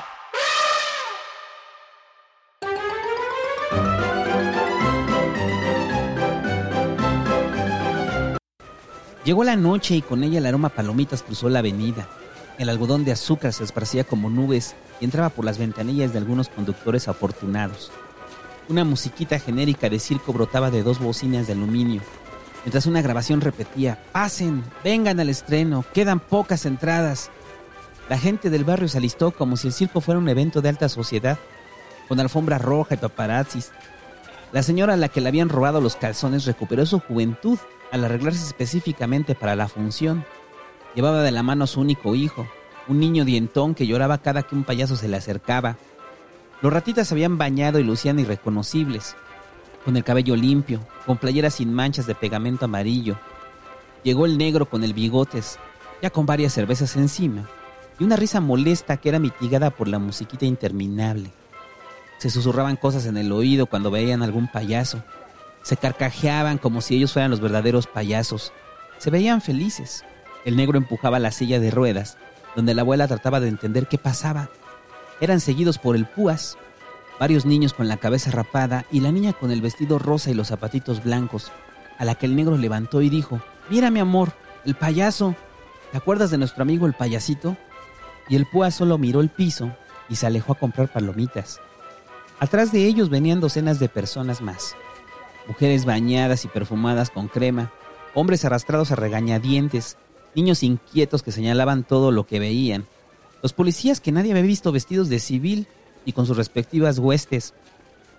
Llegó 9.24 9.44
la 9.44 9.54
noche 9.54 9.94
y 9.94 10.02
con 10.02 10.24
ella 10.24 10.38
el 10.38 10.46
aroma 10.46 10.70
palomitas 10.70 11.22
cruzó 11.22 11.48
la 11.50 11.60
avenida. 11.60 12.08
El 12.58 12.68
algodón 12.68 13.04
de 13.04 13.12
azúcar 13.12 13.52
se 13.52 13.62
esparcía 13.62 14.02
como 14.02 14.28
nubes 14.28 14.74
y 15.00 15.04
entraba 15.04 15.28
por 15.28 15.44
las 15.44 15.58
ventanillas 15.58 16.12
de 16.12 16.18
algunos 16.18 16.48
conductores 16.48 17.06
afortunados. 17.06 17.92
Una 18.70 18.84
musiquita 18.84 19.40
genérica 19.40 19.90
de 19.90 19.98
circo 19.98 20.32
brotaba 20.32 20.70
de 20.70 20.84
dos 20.84 21.00
bocinas 21.00 21.48
de 21.48 21.54
aluminio, 21.54 22.02
mientras 22.64 22.86
una 22.86 23.02
grabación 23.02 23.40
repetía, 23.40 24.00
pasen, 24.12 24.62
vengan 24.84 25.18
al 25.18 25.28
estreno, 25.28 25.84
quedan 25.92 26.20
pocas 26.20 26.64
entradas. 26.66 27.32
La 28.08 28.16
gente 28.16 28.48
del 28.48 28.62
barrio 28.62 28.86
se 28.86 28.98
alistó 28.98 29.32
como 29.32 29.56
si 29.56 29.66
el 29.66 29.72
circo 29.72 30.00
fuera 30.00 30.20
un 30.20 30.28
evento 30.28 30.62
de 30.62 30.68
alta 30.68 30.88
sociedad, 30.88 31.36
con 32.06 32.20
alfombra 32.20 32.58
roja 32.58 32.94
y 32.94 32.98
paparazzis. 32.98 33.72
La 34.52 34.62
señora 34.62 34.94
a 34.94 34.96
la 34.96 35.08
que 35.08 35.20
le 35.20 35.28
habían 35.30 35.48
robado 35.48 35.80
los 35.80 35.96
calzones 35.96 36.44
recuperó 36.44 36.86
su 36.86 37.00
juventud 37.00 37.58
al 37.90 38.04
arreglarse 38.04 38.46
específicamente 38.46 39.34
para 39.34 39.56
la 39.56 39.66
función. 39.66 40.24
Llevaba 40.94 41.22
de 41.22 41.32
la 41.32 41.42
mano 41.42 41.64
a 41.64 41.66
su 41.66 41.80
único 41.80 42.14
hijo, 42.14 42.46
un 42.86 43.00
niño 43.00 43.24
dientón 43.24 43.74
que 43.74 43.88
lloraba 43.88 44.18
cada 44.18 44.44
que 44.44 44.54
un 44.54 44.62
payaso 44.62 44.94
se 44.94 45.08
le 45.08 45.16
acercaba. 45.16 45.76
Los 46.62 46.72
ratitas 46.72 47.08
se 47.08 47.14
habían 47.14 47.38
bañado 47.38 47.78
y 47.78 47.84
lucían 47.84 48.18
irreconocibles, 48.18 49.16
con 49.84 49.96
el 49.96 50.04
cabello 50.04 50.36
limpio, 50.36 50.80
con 51.06 51.16
playeras 51.16 51.54
sin 51.54 51.72
manchas 51.72 52.06
de 52.06 52.14
pegamento 52.14 52.66
amarillo. 52.66 53.18
Llegó 54.02 54.26
el 54.26 54.36
negro 54.36 54.68
con 54.68 54.84
el 54.84 54.92
bigotes, 54.92 55.58
ya 56.02 56.10
con 56.10 56.26
varias 56.26 56.52
cervezas 56.52 56.96
encima, 56.96 57.48
y 57.98 58.04
una 58.04 58.16
risa 58.16 58.40
molesta 58.40 58.98
que 58.98 59.08
era 59.08 59.18
mitigada 59.18 59.70
por 59.70 59.88
la 59.88 59.98
musiquita 59.98 60.44
interminable. 60.44 61.30
Se 62.18 62.30
susurraban 62.30 62.76
cosas 62.76 63.06
en 63.06 63.16
el 63.16 63.32
oído 63.32 63.66
cuando 63.66 63.90
veían 63.90 64.22
algún 64.22 64.48
payaso, 64.48 65.02
se 65.62 65.76
carcajeaban 65.76 66.58
como 66.58 66.80
si 66.80 66.96
ellos 66.96 67.12
fueran 67.12 67.30
los 67.30 67.40
verdaderos 67.40 67.86
payasos. 67.86 68.52
Se 68.98 69.10
veían 69.10 69.40
felices. 69.40 70.04
El 70.44 70.56
negro 70.56 70.78
empujaba 70.78 71.18
la 71.18 71.32
silla 71.32 71.60
de 71.60 71.70
ruedas, 71.70 72.16
donde 72.56 72.74
la 72.74 72.82
abuela 72.82 73.08
trataba 73.08 73.40
de 73.40 73.48
entender 73.48 73.86
qué 73.86 73.98
pasaba. 73.98 74.48
Eran 75.20 75.40
seguidos 75.40 75.78
por 75.78 75.96
el 75.96 76.06
púas, 76.06 76.56
varios 77.18 77.44
niños 77.44 77.74
con 77.74 77.88
la 77.88 77.98
cabeza 77.98 78.30
rapada 78.30 78.86
y 78.90 79.00
la 79.00 79.12
niña 79.12 79.32
con 79.32 79.50
el 79.50 79.60
vestido 79.60 79.98
rosa 79.98 80.30
y 80.30 80.34
los 80.34 80.48
zapatitos 80.48 81.02
blancos, 81.02 81.52
a 81.98 82.04
la 82.04 82.14
que 82.14 82.26
el 82.26 82.36
negro 82.36 82.56
levantó 82.56 83.02
y 83.02 83.10
dijo, 83.10 83.40
Mira 83.68 83.90
mi 83.90 84.00
amor, 84.00 84.32
el 84.64 84.74
payaso. 84.74 85.34
¿Te 85.92 85.98
acuerdas 85.98 86.30
de 86.30 86.38
nuestro 86.38 86.62
amigo 86.62 86.86
el 86.86 86.94
payasito? 86.94 87.56
Y 88.28 88.36
el 88.36 88.46
púas 88.46 88.74
solo 88.74 88.96
miró 88.96 89.20
el 89.20 89.28
piso 89.28 89.74
y 90.08 90.16
se 90.16 90.26
alejó 90.26 90.52
a 90.52 90.58
comprar 90.58 90.92
palomitas. 90.92 91.60
Atrás 92.38 92.72
de 92.72 92.86
ellos 92.86 93.10
venían 93.10 93.40
docenas 93.40 93.78
de 93.78 93.88
personas 93.88 94.40
más 94.40 94.76
mujeres 95.50 95.84
bañadas 95.84 96.44
y 96.44 96.48
perfumadas 96.48 97.10
con 97.10 97.26
crema, 97.26 97.72
hombres 98.14 98.44
arrastrados 98.44 98.92
a 98.92 98.96
regañadientes, 98.96 99.96
niños 100.34 100.62
inquietos 100.62 101.24
que 101.24 101.32
señalaban 101.32 101.82
todo 101.82 102.12
lo 102.12 102.24
que 102.24 102.38
veían, 102.38 102.86
los 103.42 103.52
policías 103.52 104.00
que 104.00 104.12
nadie 104.12 104.32
había 104.32 104.42
visto 104.42 104.72
vestidos 104.72 105.08
de 105.08 105.18
civil 105.18 105.66
y 106.04 106.12
con 106.12 106.26
sus 106.26 106.36
respectivas 106.36 106.98
huestes. 106.98 107.54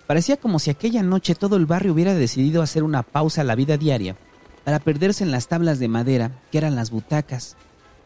Parecía 0.08 0.38
como 0.38 0.60
si 0.60 0.70
aquella 0.70 1.04
noche 1.04 1.36
todo 1.36 1.56
el 1.56 1.66
barrio 1.66 1.94
hubiera 1.94 2.14
decidido 2.14 2.62
hacer 2.62 2.84
una 2.84 3.04
pausa 3.04 3.42
a 3.42 3.46
la 3.46 3.56
vida 3.56 3.78
diaria 3.78 4.16
para 4.64 4.80
perderse 4.80 5.24
en 5.24 5.32
las 5.32 5.48
tablas 5.48 5.80
de 5.80 5.88
madera 5.88 6.32
que 6.52 6.58
eran 6.58 6.76
las 6.76 6.92
butacas, 6.92 7.56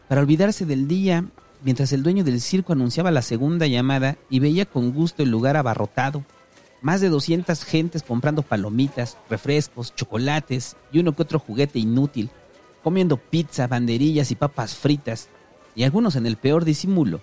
para 0.08 0.20
olvidarse 0.20 0.64
del 0.66 0.88
día 0.88 1.24
mientras 1.62 1.92
el 1.92 2.02
dueño 2.02 2.22
del 2.22 2.40
circo 2.40 2.72
anunciaba 2.72 3.10
la 3.10 3.22
segunda 3.22 3.66
llamada 3.66 4.16
y 4.30 4.40
veía 4.40 4.66
con 4.66 4.92
gusto 4.92 5.22
el 5.22 5.30
lugar 5.30 5.56
abarrotado 5.56 6.24
más 6.82 7.00
de 7.00 7.08
200 7.08 7.64
gentes 7.64 8.02
comprando 8.02 8.42
palomitas, 8.42 9.16
refrescos, 9.28 9.94
chocolates 9.94 10.76
y 10.92 11.00
uno 11.00 11.16
que 11.16 11.22
otro 11.22 11.38
juguete 11.38 11.78
inútil, 11.78 12.30
comiendo 12.84 13.16
pizza, 13.16 13.66
banderillas 13.66 14.30
y 14.30 14.36
papas 14.36 14.76
fritas, 14.76 15.28
y 15.76 15.84
algunos 15.84 16.16
en 16.16 16.26
el 16.26 16.36
peor 16.36 16.64
disimulo, 16.64 17.20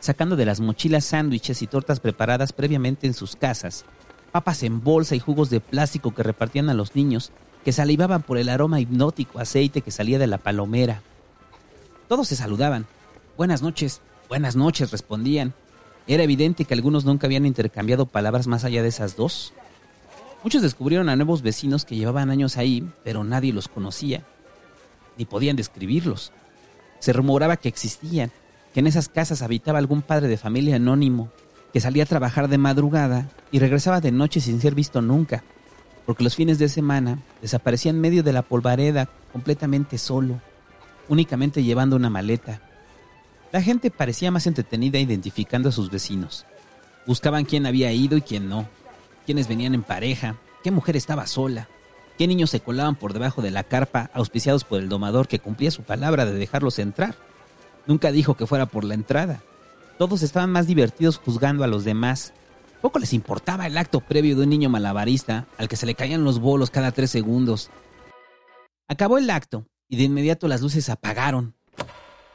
sacando 0.00 0.34
de 0.34 0.46
las 0.46 0.58
mochilas 0.58 1.04
sándwiches 1.04 1.62
y 1.62 1.68
tortas 1.68 2.00
preparadas 2.00 2.52
previamente 2.52 3.06
en 3.06 3.14
sus 3.14 3.36
casas, 3.36 3.84
papas 4.32 4.62
en 4.64 4.82
bolsa 4.82 5.14
y 5.14 5.20
jugos 5.20 5.50
de 5.50 5.60
plástico 5.60 6.12
que 6.14 6.24
repartían 6.24 6.70
a 6.70 6.74
los 6.74 6.96
niños, 6.96 7.30
que 7.64 7.70
salivaban 7.70 8.22
por 8.22 8.38
el 8.38 8.48
aroma 8.48 8.80
hipnótico 8.80 9.38
aceite 9.38 9.82
que 9.82 9.92
salía 9.92 10.18
de 10.18 10.26
la 10.26 10.38
palomera. 10.38 11.02
Todos 12.08 12.26
se 12.28 12.34
saludaban. 12.34 12.86
Buenas 13.36 13.62
noches, 13.62 14.00
buenas 14.28 14.56
noches, 14.56 14.90
respondían, 14.90 15.54
era 16.06 16.24
evidente 16.24 16.64
que 16.64 16.74
algunos 16.74 17.04
nunca 17.04 17.26
habían 17.26 17.46
intercambiado 17.46 18.06
palabras 18.06 18.46
más 18.46 18.64
allá 18.64 18.82
de 18.82 18.88
esas 18.88 19.16
dos. 19.16 19.52
Muchos 20.42 20.62
descubrieron 20.62 21.08
a 21.08 21.16
nuevos 21.16 21.42
vecinos 21.42 21.84
que 21.84 21.94
llevaban 21.94 22.30
años 22.30 22.56
ahí, 22.56 22.90
pero 23.04 23.22
nadie 23.22 23.52
los 23.52 23.68
conocía, 23.68 24.24
ni 25.16 25.24
podían 25.24 25.54
describirlos. 25.54 26.32
Se 27.02 27.12
rumoraba 27.12 27.56
que 27.56 27.68
existían, 27.68 28.30
que 28.72 28.78
en 28.78 28.86
esas 28.86 29.08
casas 29.08 29.42
habitaba 29.42 29.80
algún 29.80 30.02
padre 30.02 30.28
de 30.28 30.36
familia 30.36 30.76
anónimo, 30.76 31.32
que 31.72 31.80
salía 31.80 32.04
a 32.04 32.06
trabajar 32.06 32.46
de 32.46 32.58
madrugada 32.58 33.28
y 33.50 33.58
regresaba 33.58 34.00
de 34.00 34.12
noche 34.12 34.40
sin 34.40 34.60
ser 34.60 34.76
visto 34.76 35.02
nunca, 35.02 35.42
porque 36.06 36.22
los 36.22 36.36
fines 36.36 36.60
de 36.60 36.68
semana 36.68 37.18
desaparecía 37.40 37.90
en 37.90 38.00
medio 38.00 38.22
de 38.22 38.32
la 38.32 38.42
polvareda 38.42 39.08
completamente 39.32 39.98
solo, 39.98 40.40
únicamente 41.08 41.64
llevando 41.64 41.96
una 41.96 42.08
maleta. 42.08 42.60
La 43.50 43.60
gente 43.60 43.90
parecía 43.90 44.30
más 44.30 44.46
entretenida 44.46 45.00
identificando 45.00 45.70
a 45.70 45.72
sus 45.72 45.90
vecinos. 45.90 46.46
Buscaban 47.04 47.46
quién 47.46 47.66
había 47.66 47.90
ido 47.90 48.16
y 48.16 48.22
quién 48.22 48.48
no, 48.48 48.68
quiénes 49.26 49.48
venían 49.48 49.74
en 49.74 49.82
pareja, 49.82 50.36
qué 50.62 50.70
mujer 50.70 50.96
estaba 50.96 51.26
sola, 51.26 51.68
qué 52.22 52.28
niños 52.28 52.50
se 52.50 52.60
colaban 52.60 52.94
por 52.94 53.14
debajo 53.14 53.42
de 53.42 53.50
la 53.50 53.64
carpa 53.64 54.08
auspiciados 54.14 54.62
por 54.62 54.78
el 54.78 54.88
domador 54.88 55.26
que 55.26 55.40
cumplía 55.40 55.72
su 55.72 55.82
palabra 55.82 56.24
de 56.24 56.32
dejarlos 56.32 56.78
entrar. 56.78 57.16
Nunca 57.88 58.12
dijo 58.12 58.36
que 58.36 58.46
fuera 58.46 58.66
por 58.66 58.84
la 58.84 58.94
entrada. 58.94 59.42
Todos 59.98 60.22
estaban 60.22 60.52
más 60.52 60.68
divertidos 60.68 61.18
juzgando 61.18 61.64
a 61.64 61.66
los 61.66 61.82
demás. 61.82 62.32
Poco 62.80 63.00
les 63.00 63.12
importaba 63.12 63.66
el 63.66 63.76
acto 63.76 63.98
previo 63.98 64.36
de 64.36 64.44
un 64.44 64.50
niño 64.50 64.70
malabarista 64.70 65.48
al 65.58 65.66
que 65.66 65.74
se 65.74 65.84
le 65.84 65.96
caían 65.96 66.22
los 66.22 66.38
bolos 66.38 66.70
cada 66.70 66.92
tres 66.92 67.10
segundos. 67.10 67.70
Acabó 68.86 69.18
el 69.18 69.28
acto 69.28 69.66
y 69.88 69.96
de 69.96 70.04
inmediato 70.04 70.46
las 70.46 70.62
luces 70.62 70.90
apagaron. 70.90 71.56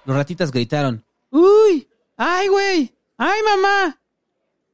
Los 0.03 0.17
ratitas 0.17 0.51
gritaron, 0.51 1.05
¡Uy! 1.29 1.87
¡Ay, 2.17 2.49
güey! 2.49 2.93
¡Ay, 3.17 3.39
mamá! 3.41 4.01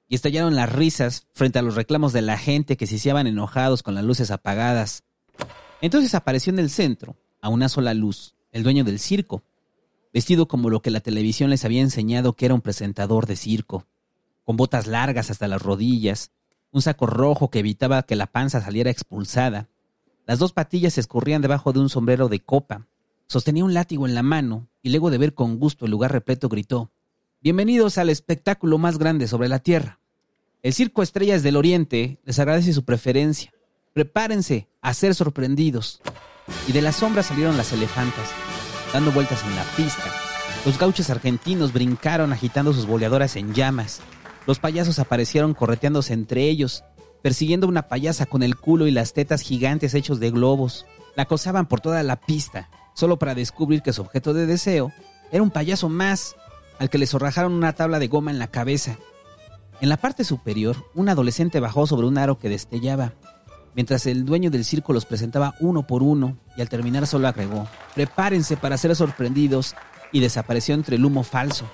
Y 0.07 0.15
estallaron 0.15 0.55
las 0.55 0.71
risas 0.71 1.27
frente 1.33 1.59
a 1.59 1.61
los 1.61 1.75
reclamos 1.75 2.13
de 2.13 2.21
la 2.21 2.37
gente 2.37 2.77
que 2.77 2.87
se 2.87 2.95
hicieron 2.95 3.27
enojados 3.27 3.83
con 3.83 3.95
las 3.95 4.03
luces 4.03 4.31
apagadas. 4.31 5.03
Entonces 5.81 6.15
apareció 6.15 6.51
en 6.53 6.59
el 6.59 6.69
centro, 6.69 7.15
a 7.41 7.49
una 7.49 7.69
sola 7.69 7.93
luz, 7.93 8.35
el 8.51 8.63
dueño 8.63 8.83
del 8.83 8.99
circo, 8.99 9.43
vestido 10.13 10.47
como 10.47 10.69
lo 10.69 10.81
que 10.81 10.91
la 10.91 10.99
televisión 10.99 11.49
les 11.49 11.65
había 11.65 11.81
enseñado 11.81 12.33
que 12.33 12.45
era 12.45 12.53
un 12.53 12.61
presentador 12.61 13.25
de 13.25 13.35
circo, 13.35 13.85
con 14.45 14.55
botas 14.55 14.87
largas 14.87 15.31
hasta 15.31 15.47
las 15.47 15.61
rodillas, 15.61 16.31
un 16.71 16.81
saco 16.81 17.05
rojo 17.05 17.49
que 17.49 17.59
evitaba 17.59 18.03
que 18.03 18.15
la 18.15 18.27
panza 18.27 18.61
saliera 18.61 18.91
expulsada. 18.91 19.69
Las 20.25 20.39
dos 20.39 20.53
patillas 20.53 20.93
se 20.93 21.01
escurrían 21.01 21.41
debajo 21.41 21.73
de 21.73 21.79
un 21.79 21.89
sombrero 21.89 22.29
de 22.29 22.39
copa. 22.39 22.87
Sostenía 23.27 23.65
un 23.65 23.73
látigo 23.73 24.07
en 24.07 24.15
la 24.15 24.23
mano 24.23 24.67
y 24.81 24.89
luego 24.89 25.09
de 25.09 25.17
ver 25.17 25.33
con 25.33 25.59
gusto 25.59 25.85
el 25.85 25.91
lugar 25.91 26.11
repleto 26.11 26.49
gritó, 26.49 26.91
Bienvenidos 27.43 27.97
al 27.97 28.09
espectáculo 28.09 28.77
más 28.77 28.97
grande 28.97 29.27
sobre 29.27 29.49
la 29.49 29.59
Tierra. 29.59 29.99
El 30.61 30.73
Circo 30.73 31.03
Estrellas 31.03 31.43
del 31.43 31.57
Oriente 31.57 32.21
les 32.23 32.39
agradece 32.39 32.71
su 32.71 32.85
preferencia. 32.85 33.51
Prepárense 33.91 34.69
a 34.81 34.93
ser 34.93 35.13
sorprendidos. 35.13 36.01
Y 36.69 36.71
de 36.71 36.81
las 36.81 36.95
sombras 36.95 37.25
salieron 37.25 37.57
las 37.57 37.73
elefantas, 37.73 38.29
dando 38.93 39.11
vueltas 39.11 39.43
en 39.43 39.57
la 39.57 39.63
pista. 39.75 40.05
Los 40.65 40.79
gauchos 40.79 41.09
argentinos 41.09 41.73
brincaron 41.73 42.31
agitando 42.31 42.71
sus 42.71 42.85
boleadoras 42.85 43.35
en 43.35 43.53
llamas. 43.53 43.99
Los 44.47 44.59
payasos 44.59 44.97
aparecieron 44.99 45.53
correteándose 45.53 46.13
entre 46.13 46.43
ellos, 46.47 46.85
persiguiendo 47.21 47.67
una 47.67 47.89
payasa 47.89 48.25
con 48.25 48.41
el 48.41 48.55
culo 48.55 48.87
y 48.87 48.91
las 48.91 49.11
tetas 49.11 49.41
gigantes 49.41 49.95
hechos 49.95 50.21
de 50.21 50.31
globos. 50.31 50.85
La 51.17 51.23
acosaban 51.23 51.67
por 51.67 51.81
toda 51.81 52.03
la 52.03 52.21
pista, 52.21 52.69
solo 52.93 53.19
para 53.19 53.35
descubrir 53.35 53.81
que 53.81 53.91
su 53.91 54.01
objeto 54.01 54.33
de 54.33 54.45
deseo 54.45 54.93
era 55.29 55.43
un 55.43 55.51
payaso 55.51 55.89
más, 55.89 56.37
al 56.83 56.89
que 56.89 56.97
le 56.97 57.07
zorrajaron 57.07 57.53
una 57.53 57.71
tabla 57.71 57.97
de 57.97 58.09
goma 58.09 58.29
en 58.29 58.39
la 58.39 58.47
cabeza. 58.47 58.97
En 59.79 59.87
la 59.87 59.95
parte 59.95 60.25
superior, 60.25 60.85
un 60.93 61.07
adolescente 61.07 61.61
bajó 61.61 61.87
sobre 61.87 62.07
un 62.07 62.17
aro 62.17 62.39
que 62.39 62.49
destellaba, 62.49 63.13
mientras 63.73 64.05
el 64.05 64.25
dueño 64.25 64.51
del 64.51 64.65
circo 64.65 64.91
los 64.91 65.05
presentaba 65.05 65.55
uno 65.61 65.87
por 65.87 66.03
uno 66.03 66.37
y 66.57 66.61
al 66.61 66.67
terminar 66.67 67.07
solo 67.07 67.29
agregó, 67.29 67.69
prepárense 67.95 68.57
para 68.57 68.77
ser 68.77 68.97
sorprendidos 68.97 69.77
y 70.11 70.19
desapareció 70.19 70.75
entre 70.75 70.97
el 70.97 71.05
humo 71.05 71.23
falso 71.23 71.65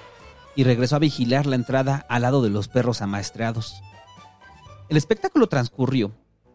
y 0.56 0.64
regresó 0.64 0.98
a 0.98 1.00
vigilar 1.00 1.48
la 1.48 1.56
entrada 1.56 2.06
al 2.08 2.22
lado 2.22 2.44
de 2.44 2.52
los 2.52 2.68
perros 2.68 3.02
amaestrados. 3.02 3.82
El 4.90 4.98
espectáculo 4.98 5.48
transcurrió. 5.48 6.12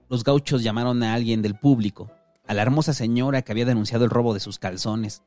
Los 0.08 0.22
gauchos 0.22 0.62
llamaron 0.62 1.02
a 1.02 1.14
alguien 1.14 1.42
del 1.42 1.58
público, 1.58 2.08
a 2.46 2.54
la 2.54 2.62
hermosa 2.62 2.92
señora 2.92 3.42
que 3.42 3.50
había 3.50 3.66
denunciado 3.66 4.04
el 4.04 4.10
robo 4.10 4.32
de 4.32 4.38
sus 4.38 4.60
calzones. 4.60 5.24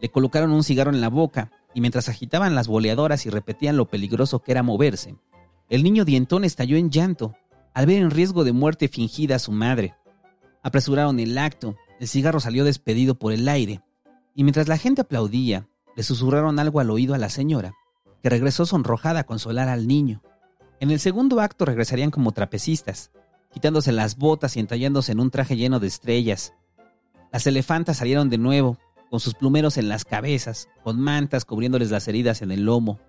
Le 0.00 0.10
colocaron 0.10 0.52
un 0.52 0.64
cigarro 0.64 0.90
en 0.90 1.00
la 1.00 1.08
boca 1.08 1.50
y 1.74 1.80
mientras 1.80 2.08
agitaban 2.08 2.54
las 2.54 2.68
boleadoras 2.68 3.26
y 3.26 3.30
repetían 3.30 3.76
lo 3.76 3.86
peligroso 3.86 4.40
que 4.40 4.52
era 4.52 4.62
moverse, 4.62 5.16
el 5.68 5.84
niño 5.84 6.04
dientón 6.04 6.44
estalló 6.44 6.76
en 6.76 6.90
llanto 6.90 7.36
al 7.74 7.86
ver 7.86 8.02
en 8.02 8.10
riesgo 8.10 8.42
de 8.44 8.52
muerte 8.52 8.88
fingida 8.88 9.36
a 9.36 9.38
su 9.38 9.52
madre. 9.52 9.94
Apresuraron 10.62 11.20
el 11.20 11.38
acto, 11.38 11.76
el 12.00 12.08
cigarro 12.08 12.40
salió 12.40 12.64
despedido 12.64 13.14
por 13.14 13.32
el 13.32 13.48
aire, 13.48 13.80
y 14.34 14.42
mientras 14.42 14.68
la 14.68 14.78
gente 14.78 15.02
aplaudía, 15.02 15.68
le 15.96 16.02
susurraron 16.02 16.58
algo 16.58 16.80
al 16.80 16.90
oído 16.90 17.14
a 17.14 17.18
la 17.18 17.28
señora, 17.28 17.74
que 18.22 18.30
regresó 18.30 18.66
sonrojada 18.66 19.20
a 19.20 19.24
consolar 19.24 19.68
al 19.68 19.86
niño. 19.86 20.22
En 20.80 20.90
el 20.90 20.98
segundo 20.98 21.40
acto 21.40 21.64
regresarían 21.64 22.10
como 22.10 22.32
trapecistas, 22.32 23.10
quitándose 23.52 23.92
las 23.92 24.16
botas 24.16 24.56
y 24.56 24.60
entallándose 24.60 25.12
en 25.12 25.20
un 25.20 25.30
traje 25.30 25.56
lleno 25.56 25.78
de 25.80 25.86
estrellas. 25.86 26.54
Las 27.32 27.46
elefantas 27.46 27.98
salieron 27.98 28.28
de 28.28 28.38
nuevo, 28.38 28.78
con 29.10 29.20
sus 29.20 29.34
plumeros 29.34 29.76
en 29.76 29.88
las 29.88 30.04
cabezas, 30.04 30.68
con 30.82 31.00
mantas 31.00 31.44
cubriéndoles 31.44 31.90
las 31.90 32.08
heridas 32.08 32.40
en 32.42 32.52
el 32.52 32.64
lomo, 32.64 33.00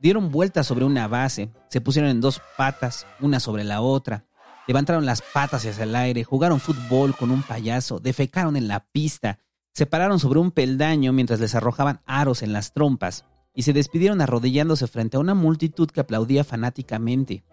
Dieron 0.00 0.30
vueltas 0.30 0.66
sobre 0.66 0.86
una 0.86 1.08
base, 1.08 1.50
se 1.68 1.82
pusieron 1.82 2.10
en 2.10 2.22
dos 2.22 2.40
patas, 2.56 3.06
una 3.20 3.38
sobre 3.38 3.64
la 3.64 3.82
otra, 3.82 4.24
levantaron 4.66 5.04
las 5.04 5.20
patas 5.20 5.66
hacia 5.66 5.84
el 5.84 5.94
aire, 5.94 6.24
jugaron 6.24 6.58
fútbol 6.58 7.14
con 7.14 7.30
un 7.30 7.42
payaso, 7.42 8.00
defecaron 8.00 8.56
en 8.56 8.66
la 8.66 8.80
pista, 8.80 9.40
se 9.74 9.84
pararon 9.84 10.18
sobre 10.18 10.38
un 10.38 10.52
peldaño 10.52 11.12
mientras 11.12 11.38
les 11.38 11.54
arrojaban 11.54 12.00
aros 12.06 12.42
en 12.42 12.54
las 12.54 12.72
trompas 12.72 13.26
y 13.54 13.62
se 13.62 13.74
despidieron 13.74 14.22
arrodillándose 14.22 14.86
frente 14.86 15.18
a 15.18 15.20
una 15.20 15.34
multitud 15.34 15.90
que 15.90 16.00
aplaudía 16.00 16.44
fanáticamente. 16.44 17.44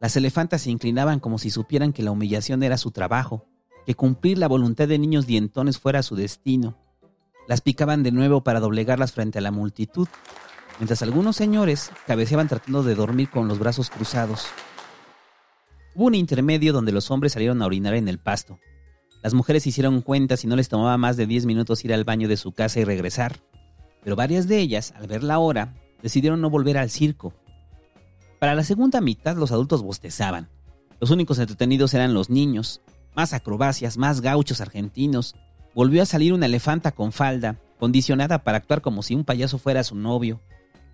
Las 0.00 0.16
elefantas 0.16 0.62
se 0.62 0.70
inclinaban 0.70 1.20
como 1.20 1.36
si 1.36 1.50
supieran 1.50 1.92
que 1.92 2.02
la 2.02 2.12
humillación 2.12 2.62
era 2.62 2.78
su 2.78 2.92
trabajo, 2.92 3.44
que 3.84 3.94
cumplir 3.94 4.38
la 4.38 4.48
voluntad 4.48 4.88
de 4.88 4.98
niños 4.98 5.26
dientones 5.26 5.78
fuera 5.78 6.02
su 6.02 6.16
destino. 6.16 6.78
Las 7.46 7.60
picaban 7.60 8.02
de 8.02 8.12
nuevo 8.12 8.42
para 8.42 8.60
doblegarlas 8.60 9.12
frente 9.12 9.38
a 9.38 9.42
la 9.42 9.50
multitud 9.50 10.08
mientras 10.78 11.02
algunos 11.02 11.36
señores 11.36 11.90
cabeceaban 12.06 12.48
tratando 12.48 12.82
de 12.82 12.94
dormir 12.94 13.30
con 13.30 13.48
los 13.48 13.58
brazos 13.58 13.90
cruzados. 13.90 14.46
Hubo 15.94 16.06
un 16.06 16.14
intermedio 16.14 16.72
donde 16.72 16.92
los 16.92 17.10
hombres 17.10 17.32
salieron 17.32 17.62
a 17.62 17.66
orinar 17.66 17.94
en 17.94 18.08
el 18.08 18.18
pasto. 18.18 18.58
Las 19.22 19.34
mujeres 19.34 19.66
hicieron 19.66 20.02
cuenta 20.02 20.36
si 20.36 20.46
no 20.46 20.56
les 20.56 20.68
tomaba 20.68 20.98
más 20.98 21.16
de 21.16 21.26
10 21.26 21.46
minutos 21.46 21.84
ir 21.84 21.94
al 21.94 22.04
baño 22.04 22.28
de 22.28 22.36
su 22.36 22.52
casa 22.52 22.80
y 22.80 22.84
regresar, 22.84 23.40
pero 24.02 24.16
varias 24.16 24.48
de 24.48 24.58
ellas, 24.58 24.92
al 24.96 25.06
ver 25.06 25.22
la 25.22 25.38
hora, 25.38 25.74
decidieron 26.02 26.40
no 26.40 26.50
volver 26.50 26.76
al 26.76 26.90
circo. 26.90 27.32
Para 28.38 28.54
la 28.54 28.64
segunda 28.64 29.00
mitad 29.00 29.36
los 29.36 29.52
adultos 29.52 29.82
bostezaban. 29.82 30.50
Los 31.00 31.10
únicos 31.10 31.38
entretenidos 31.38 31.94
eran 31.94 32.12
los 32.12 32.28
niños, 32.28 32.82
más 33.14 33.32
acrobacias, 33.32 33.96
más 33.96 34.20
gauchos 34.20 34.60
argentinos. 34.60 35.34
Volvió 35.74 36.02
a 36.02 36.06
salir 36.06 36.32
una 36.32 36.46
elefanta 36.46 36.92
con 36.92 37.10
falda, 37.10 37.58
condicionada 37.78 38.44
para 38.44 38.58
actuar 38.58 38.80
como 38.80 39.02
si 39.02 39.14
un 39.14 39.24
payaso 39.24 39.58
fuera 39.58 39.82
su 39.82 39.96
novio. 39.96 40.40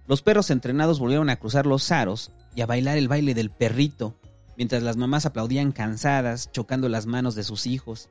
Los 0.07 0.23
perros 0.23 0.51
entrenados 0.51 0.99
volvieron 0.99 1.29
a 1.29 1.37
cruzar 1.37 1.67
los 1.67 1.93
aros 1.93 2.33
y 2.55 2.63
a 2.63 2.67
bailar 2.67 2.97
el 2.97 3.07
baile 3.07 3.35
del 3.35 3.51
perrito, 3.51 4.17
mientras 4.57 4.83
las 4.83 4.97
mamás 4.97 5.27
aplaudían 5.27 5.73
cansadas, 5.73 6.51
chocando 6.51 6.89
las 6.89 7.07
manos 7.07 7.35
de 7.35 7.45
sus 7.45 7.67
hijos. 7.67 8.09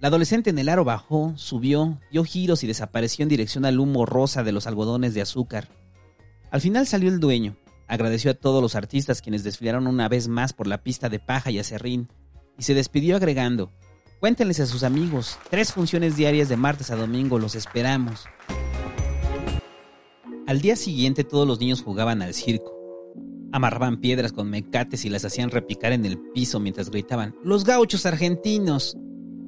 La 0.00 0.08
adolescente 0.08 0.50
en 0.50 0.58
el 0.58 0.68
aro 0.68 0.84
bajó, 0.84 1.32
subió, 1.36 1.98
dio 2.10 2.24
giros 2.24 2.64
y 2.64 2.66
desapareció 2.66 3.22
en 3.22 3.28
dirección 3.28 3.64
al 3.64 3.78
humo 3.78 4.04
rosa 4.04 4.42
de 4.42 4.52
los 4.52 4.66
algodones 4.66 5.14
de 5.14 5.22
azúcar. 5.22 5.68
Al 6.50 6.60
final 6.60 6.86
salió 6.86 7.08
el 7.08 7.20
dueño, 7.20 7.56
agradeció 7.86 8.32
a 8.32 8.34
todos 8.34 8.60
los 8.60 8.74
artistas 8.74 9.22
quienes 9.22 9.44
desfilaron 9.44 9.86
una 9.86 10.08
vez 10.08 10.28
más 10.28 10.52
por 10.52 10.66
la 10.66 10.82
pista 10.82 11.08
de 11.08 11.20
paja 11.20 11.50
y 11.50 11.58
acerrín, 11.58 12.08
y 12.58 12.64
se 12.64 12.74
despidió 12.74 13.16
agregando, 13.16 13.70
cuéntenles 14.24 14.58
a 14.60 14.64
sus 14.64 14.84
amigos, 14.84 15.38
tres 15.50 15.74
funciones 15.74 16.16
diarias 16.16 16.48
de 16.48 16.56
martes 16.56 16.90
a 16.90 16.96
domingo 16.96 17.38
los 17.38 17.54
esperamos. 17.54 18.24
Al 20.46 20.62
día 20.62 20.76
siguiente 20.76 21.24
todos 21.24 21.46
los 21.46 21.60
niños 21.60 21.82
jugaban 21.82 22.22
al 22.22 22.32
circo. 22.32 22.74
Amarraban 23.52 24.00
piedras 24.00 24.32
con 24.32 24.48
mecates 24.48 25.04
y 25.04 25.10
las 25.10 25.26
hacían 25.26 25.50
repicar 25.50 25.92
en 25.92 26.06
el 26.06 26.18
piso 26.32 26.58
mientras 26.58 26.88
gritaban 26.88 27.34
¡Los 27.44 27.64
gauchos 27.64 28.06
argentinos! 28.06 28.96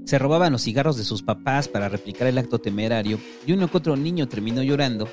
Se 0.05 0.19
robaban 0.19 0.53
los 0.53 0.61
cigarros 0.61 0.99
de 0.99 1.05
sus 1.05 1.23
papás 1.23 1.69
para 1.69 1.89
replicar 1.89 2.27
el 2.27 2.37
acto 2.37 2.59
temerario 2.59 3.19
y 3.47 3.53
uno 3.53 3.71
que 3.71 3.79
otro 3.79 3.97
niño 3.97 4.29
terminó 4.29 4.63
llorando 4.63 5.09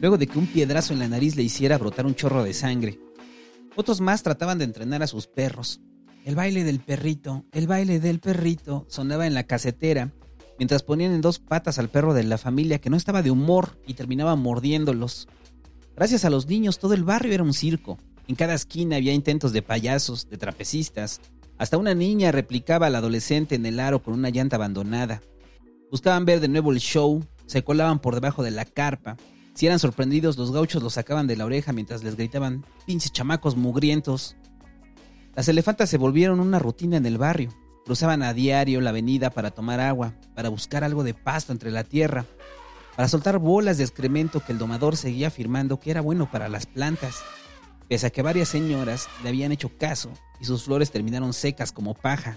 luego 0.00 0.18
de 0.18 0.28
que 0.28 0.38
un 0.38 0.46
piedrazo 0.46 0.92
en 0.92 1.00
la 1.00 1.08
nariz 1.08 1.34
le 1.34 1.42
hiciera 1.42 1.78
brotar 1.78 2.06
un 2.06 2.14
chorro 2.14 2.44
de 2.44 2.54
sangre. 2.54 3.00
Otros 3.74 4.00
más 4.00 4.22
trataban 4.22 4.58
de 4.58 4.66
entrenar 4.66 5.02
a 5.02 5.08
sus 5.08 5.26
perros. 5.26 5.80
El 6.24 6.36
baile 6.36 6.64
del 6.64 6.80
perrito, 6.80 7.44
el 7.52 7.66
baile 7.66 7.98
del 7.98 8.20
perrito 8.20 8.84
sonaba 8.88 9.26
en 9.26 9.34
la 9.34 9.44
casetera 9.44 10.12
mientras 10.58 10.82
ponían 10.82 11.12
en 11.12 11.22
dos 11.22 11.38
patas 11.38 11.78
al 11.78 11.88
perro 11.88 12.12
de 12.12 12.22
la 12.22 12.36
familia 12.36 12.80
que 12.80 12.90
no 12.90 12.98
estaba 12.98 13.22
de 13.22 13.30
humor 13.30 13.78
y 13.86 13.94
terminaba 13.94 14.36
mordiéndolos. 14.36 15.26
Gracias 15.96 16.26
a 16.26 16.30
los 16.30 16.46
niños 16.46 16.78
todo 16.78 16.92
el 16.92 17.02
barrio 17.02 17.32
era 17.32 17.42
un 17.42 17.54
circo. 17.54 17.98
En 18.28 18.34
cada 18.34 18.54
esquina 18.54 18.96
había 18.96 19.14
intentos 19.14 19.52
de 19.52 19.62
payasos, 19.62 20.28
de 20.28 20.36
trapecistas. 20.36 21.22
Hasta 21.56 21.78
una 21.78 21.94
niña 21.94 22.30
replicaba 22.30 22.88
al 22.88 22.94
adolescente 22.94 23.54
en 23.54 23.64
el 23.64 23.80
aro 23.80 24.02
con 24.02 24.12
una 24.12 24.28
llanta 24.28 24.56
abandonada. 24.56 25.22
Buscaban 25.90 26.26
ver 26.26 26.40
de 26.40 26.48
nuevo 26.48 26.72
el 26.72 26.78
show, 26.80 27.24
se 27.46 27.64
colaban 27.64 27.98
por 27.98 28.14
debajo 28.14 28.42
de 28.42 28.50
la 28.50 28.66
carpa. 28.66 29.16
Si 29.54 29.66
eran 29.66 29.78
sorprendidos, 29.78 30.36
los 30.36 30.52
gauchos 30.52 30.82
los 30.82 30.92
sacaban 30.92 31.26
de 31.26 31.36
la 31.36 31.46
oreja 31.46 31.72
mientras 31.72 32.04
les 32.04 32.16
gritaban, 32.16 32.64
pinches 32.86 33.12
chamacos 33.12 33.56
mugrientos. 33.56 34.36
Las 35.34 35.48
elefantas 35.48 35.88
se 35.88 35.98
volvieron 35.98 36.40
una 36.40 36.58
rutina 36.58 36.96
en 36.96 37.06
el 37.06 37.18
barrio. 37.18 37.50
Cruzaban 37.84 38.22
a 38.22 38.34
diario 38.34 38.80
la 38.80 38.90
avenida 38.90 39.30
para 39.30 39.50
tomar 39.50 39.80
agua, 39.80 40.14
para 40.34 40.48
buscar 40.48 40.84
algo 40.84 41.02
de 41.02 41.14
pasto 41.14 41.52
entre 41.52 41.70
la 41.70 41.84
tierra, 41.84 42.26
para 42.96 43.08
soltar 43.08 43.38
bolas 43.38 43.78
de 43.78 43.84
excremento 43.84 44.40
que 44.40 44.52
el 44.52 44.58
domador 44.58 44.96
seguía 44.96 45.28
afirmando 45.28 45.80
que 45.80 45.90
era 45.90 46.00
bueno 46.00 46.30
para 46.30 46.48
las 46.48 46.66
plantas, 46.66 47.22
pese 47.88 48.06
a 48.06 48.10
que 48.10 48.22
varias 48.22 48.48
señoras 48.48 49.08
le 49.22 49.30
habían 49.30 49.52
hecho 49.52 49.70
caso 49.76 50.10
y 50.40 50.44
sus 50.44 50.64
flores 50.64 50.90
terminaron 50.90 51.32
secas 51.32 51.72
como 51.72 51.94
paja. 51.94 52.36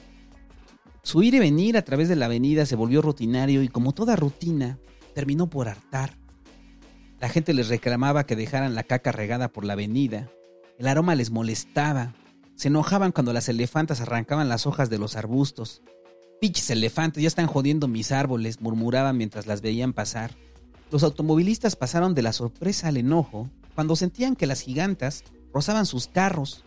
Su 1.04 1.22
ir 1.22 1.34
y 1.34 1.40
venir 1.40 1.78
a 1.78 1.84
través 1.84 2.08
de 2.08 2.16
la 2.16 2.26
avenida 2.26 2.66
se 2.66 2.78
volvió 2.78 3.02
rutinario 3.02 3.62
y 3.62 3.68
como 3.68 3.92
toda 3.92 4.16
rutina, 4.16 4.80
terminó 5.14 5.50
por 5.50 5.68
hartar. 5.68 6.18
La 7.20 7.30
gente 7.30 7.54
les 7.54 7.68
reclamaba 7.68 8.26
que 8.26 8.36
dejaran 8.36 8.76
la 8.76 8.84
caca 8.84 9.12
regada 9.12 9.50
por 9.50 9.66
la 9.66 9.74
avenida. 9.74 10.30
El 10.80 10.88
aroma 10.88 11.16
les 11.16 11.30
molestaba. 11.30 12.14
Se 12.56 12.68
enojaban 12.68 13.12
cuando 13.12 13.34
las 13.34 13.50
elefantas 13.50 14.02
arrancaban 14.02 14.50
las 14.50 14.68
hojas 14.68 14.90
de 14.90 15.00
los 15.00 15.16
arbustos. 15.16 15.82
Piches 16.40 16.70
elefantes, 16.70 17.22
ya 17.22 17.28
están 17.28 17.48
jodiendo 17.48 17.88
mis 17.88 18.12
árboles, 18.12 18.62
murmuraban 18.62 19.18
mientras 19.18 19.48
las 19.48 19.62
veían 19.62 19.94
pasar. 19.94 20.32
Los 20.92 21.04
automovilistas 21.04 21.76
pasaron 21.76 22.14
de 22.14 22.22
la 22.22 22.34
sorpresa 22.34 22.90
al 22.90 22.98
enojo 22.98 23.50
cuando 23.76 23.96
sentían 23.96 24.36
que 24.36 24.46
las 24.46 24.62
gigantas 24.62 25.24
rozaban 25.54 25.86
sus 25.86 26.08
carros. 26.08 26.64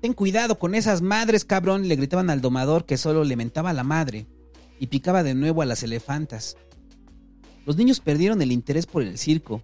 Ten 0.00 0.12
cuidado 0.12 0.58
con 0.58 0.74
esas 0.74 1.00
madres, 1.00 1.44
cabrón, 1.44 1.88
le 1.88 1.96
gritaban 1.96 2.28
al 2.28 2.40
domador 2.40 2.84
que 2.84 2.98
solo 2.98 3.24
le 3.24 3.36
mentaba 3.36 3.70
a 3.70 3.74
la 3.74 3.84
madre 3.84 4.26
y 4.78 4.88
picaba 4.88 5.22
de 5.22 5.34
nuevo 5.34 5.62
a 5.62 5.66
las 5.66 5.82
elefantas. 5.82 6.56
Los 7.64 7.76
niños 7.76 8.00
perdieron 8.00 8.42
el 8.42 8.50
interés 8.50 8.86
por 8.86 9.02
el 9.02 9.16
circo, 9.16 9.62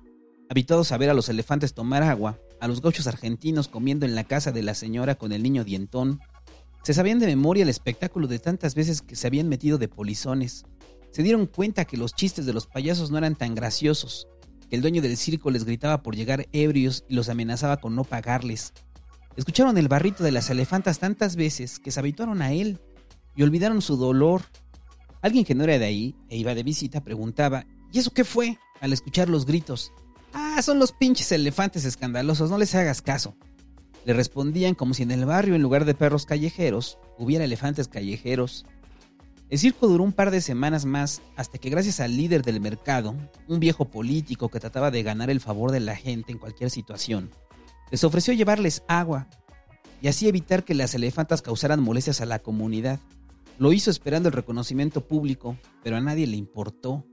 habituados 0.49 0.93
a 0.93 0.99
ver 0.99 1.11
a 1.11 1.15
los 1.15 1.29
elefantes 1.29 1.75
tomar 1.75 2.03
agua, 2.05 2.39
a 2.61 2.69
los 2.69 2.83
gauchos 2.83 3.07
argentinos 3.07 3.69
comiendo 3.69 4.07
en 4.07 4.15
la 4.15 4.25
casa 4.25 4.53
de 4.53 4.63
la 4.63 4.75
señora 4.75 5.15
con 5.15 5.33
el 5.33 5.43
niño 5.43 5.65
dientón. 5.65 6.21
Se 6.83 6.95
sabían 6.95 7.19
de 7.19 7.27
memoria 7.27 7.63
el 7.63 7.69
espectáculo 7.69 8.27
de 8.27 8.39
tantas 8.39 8.75
veces 8.75 9.03
que 9.03 9.17
se 9.17 9.27
habían 9.27 9.49
metido 9.49 9.79
de 9.79 9.89
polizones. 9.89 10.65
Se 11.11 11.23
dieron 11.23 11.47
cuenta 11.47 11.85
que 11.85 11.97
los 11.97 12.15
chistes 12.15 12.47
de 12.47 12.53
los 12.53 12.67
payasos 12.67 13.11
no 13.11 13.19
eran 13.19 13.37
tan 13.37 13.55
graciosos, 13.55 14.29
que 14.69 14.77
el 14.77 14.83
dueño 14.83 15.03
del 15.03 15.17
circo 15.17 15.51
les 15.51 15.65
gritaba 15.65 16.03
por 16.03 16.17
llegar 16.17 16.49
ebrios 16.53 17.05
y 17.09 17.15
los 17.15 17.29
amenazaba 17.29 17.79
con 17.79 17.95
no 17.95 18.05
pagarles. 18.05 18.73
Escucharon 19.37 19.79
el 19.79 19.89
barrito 19.89 20.25
de 20.25 20.33
las 20.33 20.51
elefantas 20.51 20.99
tantas 20.99 21.37
veces 21.37 21.79
que 21.79 21.91
se 21.91 22.01
habituaron 22.01 22.43
a 22.43 22.53
él 22.53 22.81
y 23.37 23.43
olvidaron 23.43 23.83
su 23.83 23.97
dolor. 23.97 24.43
Alguien 25.23 25.45
que 25.45 25.55
no 25.55 25.65
era 25.65 25.79
de 25.79 25.85
ahí 25.85 26.15
e 26.29 26.37
iba 26.37 26.55
de 26.55 26.63
visita 26.63 27.03
preguntaba 27.03 27.65
¿Y 27.93 27.99
eso 27.99 28.11
qué 28.11 28.25
fue? 28.25 28.59
Al 28.81 28.93
escuchar 28.93 29.29
los 29.29 29.47
gritos. 29.47 29.93
Ah, 30.33 30.61
son 30.63 30.79
los 30.79 30.93
pinches 30.93 31.33
elefantes 31.33 31.85
escandalosos, 31.85 32.51
no 32.51 32.59
les 32.59 32.75
hagas 32.75 33.03
caso. 33.03 33.37
Le 34.05 34.13
respondían 34.13 34.75
como 34.75 34.95
si 34.95 35.03
en 35.03 35.11
el 35.11 35.25
barrio, 35.25 35.55
en 35.55 35.63
lugar 35.63 35.85
de 35.85 35.95
perros 35.95 36.27
callejeros, 36.27 36.99
hubiera 37.19 37.45
elefantes 37.45 37.89
callejeros. 37.89 38.65
El 39.51 39.59
circo 39.59 39.89
duró 39.89 40.05
un 40.05 40.13
par 40.13 40.31
de 40.31 40.41
semanas 40.41 40.85
más 40.85 41.23
hasta 41.37 41.59
que 41.59 41.71
gracias 41.71 42.01
al 42.01 42.17
líder 42.17 42.43
del 42.43 42.61
mercado, 42.61 43.15
un 43.47 43.61
viejo 43.61 43.87
político 43.87 44.49
que 44.49 44.61
trataba 44.61 44.91
de 44.91 45.03
ganar 45.03 45.31
el 45.31 45.41
favor 45.41 45.71
de 45.71 45.81
la 45.81 45.97
gente 45.97 46.33
en 46.33 46.39
cualquier 46.39 46.71
situación, 46.71 47.31
les 47.91 48.05
ofreció 48.05 48.35
llevarles 48.35 48.83
agua 48.87 49.29
y 50.01 50.09
así 50.09 50.29
evitar 50.29 50.65
que 50.65 50.75
las 50.75 50.95
elefantas 50.95 51.43
causaran 51.43 51.83
molestias 51.83 52.21
a 52.21 52.27
la 52.27 52.39
comunidad. 52.39 53.01
Lo 53.59 53.73
hizo 53.73 53.91
esperando 53.91 54.29
el 54.29 54.35
reconocimiento 54.35 55.07
público, 55.07 55.57
pero 55.83 55.97
a 55.97 56.01
nadie 56.01 56.27
le 56.27 56.37
importó. 56.37 57.05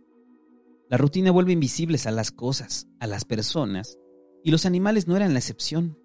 La 0.87 0.97
rutina 0.97 1.31
vuelve 1.31 1.51
invisibles 1.51 2.05
a 2.05 2.11
las 2.11 2.31
cosas, 2.31 2.87
a 2.99 3.07
las 3.07 3.25
personas, 3.25 3.97
y 4.43 4.51
los 4.51 4.67
animales 4.67 5.07
no 5.07 5.15
eran 5.15 5.33
la 5.33 5.39
excepción. 5.39 5.97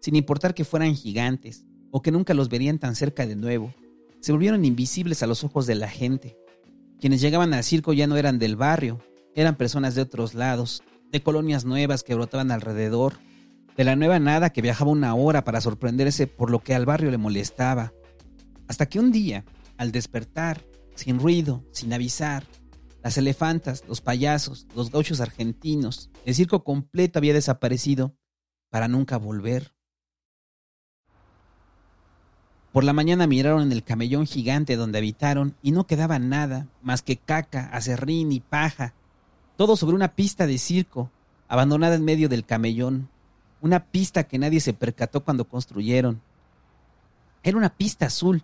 Sin 0.00 0.16
importar 0.16 0.52
que 0.52 0.64
fueran 0.64 0.96
gigantes 0.96 1.64
o 1.92 2.02
que 2.02 2.10
nunca 2.10 2.34
los 2.34 2.48
verían 2.48 2.80
tan 2.80 2.96
cerca 2.96 3.24
de 3.24 3.36
nuevo, 3.36 3.72
se 4.20 4.32
volvieron 4.32 4.64
invisibles 4.64 5.22
a 5.22 5.28
los 5.28 5.44
ojos 5.44 5.66
de 5.66 5.76
la 5.76 5.88
gente. 5.88 6.36
Quienes 6.98 7.20
llegaban 7.20 7.54
al 7.54 7.62
circo 7.62 7.92
ya 7.92 8.08
no 8.08 8.16
eran 8.16 8.40
del 8.40 8.56
barrio, 8.56 9.00
eran 9.36 9.56
personas 9.56 9.94
de 9.94 10.02
otros 10.02 10.34
lados, 10.34 10.82
de 11.12 11.22
colonias 11.22 11.64
nuevas 11.64 12.02
que 12.02 12.16
brotaban 12.16 12.50
alrededor, 12.50 13.18
de 13.76 13.84
la 13.84 13.94
nueva 13.94 14.18
nada 14.18 14.50
que 14.50 14.62
viajaba 14.62 14.90
una 14.90 15.14
hora 15.14 15.44
para 15.44 15.60
sorprenderse 15.60 16.26
por 16.26 16.50
lo 16.50 16.58
que 16.58 16.74
al 16.74 16.84
barrio 16.84 17.12
le 17.12 17.18
molestaba. 17.18 17.92
Hasta 18.66 18.86
que 18.86 18.98
un 18.98 19.12
día, 19.12 19.44
al 19.76 19.92
despertar, 19.92 20.64
sin 20.96 21.20
ruido, 21.20 21.62
sin 21.70 21.92
avisar, 21.92 22.44
las 23.02 23.18
elefantas, 23.18 23.84
los 23.86 24.00
payasos, 24.00 24.66
los 24.74 24.90
gauchos 24.90 25.20
argentinos, 25.20 26.10
el 26.24 26.34
circo 26.34 26.64
completo 26.64 27.18
había 27.18 27.34
desaparecido 27.34 28.16
para 28.70 28.88
nunca 28.88 29.16
volver. 29.16 29.74
Por 32.72 32.84
la 32.84 32.92
mañana 32.92 33.26
miraron 33.26 33.62
en 33.62 33.72
el 33.72 33.82
camellón 33.82 34.26
gigante 34.26 34.76
donde 34.76 34.98
habitaron 34.98 35.56
y 35.62 35.72
no 35.72 35.86
quedaba 35.86 36.18
nada 36.18 36.68
más 36.82 37.00
que 37.00 37.16
caca, 37.16 37.70
acerrín 37.72 38.32
y 38.32 38.40
paja, 38.40 38.92
todo 39.56 39.76
sobre 39.76 39.96
una 39.96 40.14
pista 40.14 40.46
de 40.46 40.58
circo, 40.58 41.10
abandonada 41.48 41.94
en 41.94 42.04
medio 42.04 42.28
del 42.28 42.44
camellón, 42.44 43.08
una 43.62 43.84
pista 43.86 44.24
que 44.24 44.38
nadie 44.38 44.60
se 44.60 44.74
percató 44.74 45.24
cuando 45.24 45.46
construyeron. 45.48 46.20
Era 47.42 47.56
una 47.56 47.70
pista 47.70 48.06
azul 48.06 48.42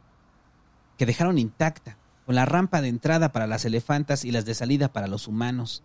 que 0.97 1.05
dejaron 1.05 1.39
intacta, 1.39 1.99
con 2.25 2.35
la 2.35 2.45
rampa 2.45 2.81
de 2.81 2.89
entrada 2.89 3.33
para 3.33 3.47
las 3.47 3.65
elefantas 3.65 4.25
y 4.25 4.31
las 4.31 4.45
de 4.45 4.55
salida 4.55 4.93
para 4.93 5.09
los 5.09 5.29
humanos. 5.29 5.83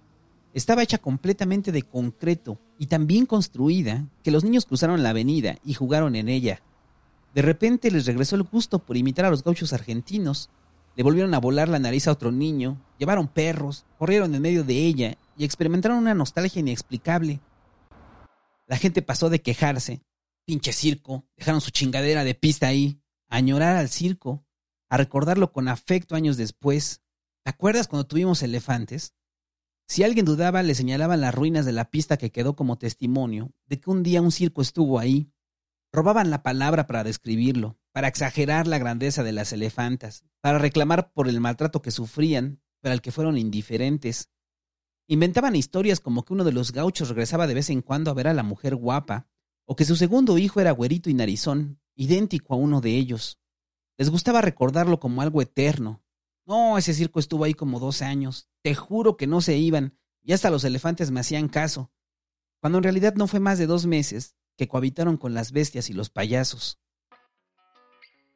Estaba 0.54 0.84
hecha 0.84 0.97
completamente 0.97 1.71
de 1.71 1.84
concreto 1.84 2.60
y 2.80 2.88
tan 2.88 3.08
bien 3.08 3.26
construida 3.26 4.08
que 4.23 4.32
los 4.32 4.43
niños 4.43 4.65
cruzaron 4.65 5.04
la 5.04 5.10
avenida 5.10 5.58
y 5.63 5.73
jugaron 5.73 6.15
en 6.15 6.30
ella. 6.30 6.62
De 7.36 7.41
repente 7.41 7.91
les 7.91 8.06
regresó 8.06 8.36
el 8.36 8.43
gusto 8.43 8.80
por 8.80 8.97
imitar 8.97 9.26
a 9.26 9.30
los 9.30 9.43
gauchos 9.43 9.73
argentinos. 9.73 10.50
Le 10.95 11.04
volvieron 11.04 11.34
a 11.36 11.39
volar 11.39 11.69
la 11.69 11.78
nariz 11.78 12.08
a 12.08 12.12
otro 12.12 12.32
niño, 12.32 12.82
llevaron 12.97 13.28
perros, 13.28 13.86
corrieron 14.00 14.34
en 14.34 14.41
medio 14.41 14.63
de 14.63 14.73
ella 14.73 15.17
y 15.38 15.45
experimentaron 15.45 16.00
una 16.00 16.15
nostalgia 16.15 16.60
inexplicable. 16.60 17.39
La 18.65 18.78
gente 18.78 19.04
pasó 19.04 19.30
de 19.30 19.41
quejarse, 19.41 20.02
pinche 20.45 20.73
circo, 20.73 21.26
dejaron 21.38 21.62
su 21.62 21.69
chingadera 21.69 22.23
de 22.23 22.34
pista 22.34 22.67
ahí, 22.67 23.00
a 23.30 23.36
añorar 23.36 23.76
al 23.76 23.89
circo, 23.89 24.43
a 24.89 24.97
recordarlo 24.97 25.52
con 25.52 25.67
afecto 25.67 26.15
años 26.15 26.38
después. 26.38 27.02
¿Te 27.43 27.52
acuerdas 27.52 27.88
cuando 27.88 28.08
tuvimos 28.08 28.43
elefantes? 28.43 29.13
Si 29.88 30.04
alguien 30.04 30.26
dudaba, 30.26 30.63
le 30.63 30.76
señalaban 30.76 31.21
las 31.21 31.34
ruinas 31.34 31.65
de 31.65 31.71
la 31.71 31.89
pista 31.89 32.17
que 32.17 32.32
quedó 32.32 32.56
como 32.56 32.78
testimonio 32.78 33.54
de 33.67 33.80
que 33.80 33.89
un 33.89 34.04
día 34.04 34.21
un 34.21 34.32
circo 34.32 34.62
estuvo 34.62 35.00
ahí. 35.00 35.32
Robaban 35.93 36.30
la 36.30 36.43
palabra 36.43 36.88
para 36.88 37.06
describirlo, 37.06 37.80
para 37.93 38.10
exagerar 38.10 38.67
la 38.67 38.78
grandeza 38.78 39.23
de 39.23 39.32
las 39.32 39.54
elefantas, 39.54 40.26
para 40.41 40.60
reclamar 40.60 41.13
por 41.13 41.30
el 41.30 41.39
maltrato 41.39 41.82
que 41.82 41.91
sufrían, 41.91 42.62
pero 42.82 42.93
al 42.93 43.02
que 43.02 43.13
fueron 43.13 43.38
indiferentes. 43.38 44.30
Inventaban 45.08 45.56
historias 45.56 46.02
como 46.02 46.26
que 46.26 46.34
uno 46.34 46.43
de 46.43 46.52
los 46.52 46.73
gauchos 46.73 47.08
regresaba 47.08 47.47
de 47.47 47.54
vez 47.54 47.69
en 47.69 47.82
cuando 47.82 48.12
a 48.12 48.13
ver 48.13 48.28
a 48.28 48.34
la 48.34 48.43
mujer 48.43 48.76
guapa, 48.76 49.30
o 49.65 49.78
que 49.78 49.86
su 49.86 49.95
segundo 49.95 50.38
hijo 50.38 50.60
era 50.60 50.71
güerito 50.71 51.10
y 51.10 51.13
narizón, 51.13 51.80
idéntico 51.95 52.54
a 52.54 52.58
uno 52.58 52.82
de 52.82 52.97
ellos. 52.97 53.39
Les 53.97 54.10
gustaba 54.10 54.41
recordarlo 54.41 54.99
como 54.99 55.21
algo 55.21 55.41
eterno. 55.41 56.03
No, 56.45 56.77
ese 56.77 56.93
circo 56.93 57.19
estuvo 57.19 57.43
ahí 57.43 57.53
como 57.53 57.79
dos 57.79 58.01
años. 58.01 58.47
Te 58.62 58.75
juro 58.75 59.17
que 59.17 59.27
no 59.27 59.41
se 59.41 59.57
iban, 59.57 59.97
y 60.23 60.33
hasta 60.33 60.49
los 60.49 60.63
elefantes 60.63 61.10
me 61.10 61.19
hacían 61.19 61.49
caso. 61.49 61.91
Cuando 62.62 62.77
en 62.77 62.83
realidad 62.83 63.15
no 63.15 63.27
fue 63.27 63.39
más 63.39 63.57
de 63.57 63.65
dos 63.65 63.86
meses 63.86 64.36
que 64.55 64.67
cohabitaron 64.67 65.17
con 65.17 65.33
las 65.33 65.51
bestias 65.51 65.89
y 65.89 65.93
los 65.93 66.10
payasos. 66.10 66.79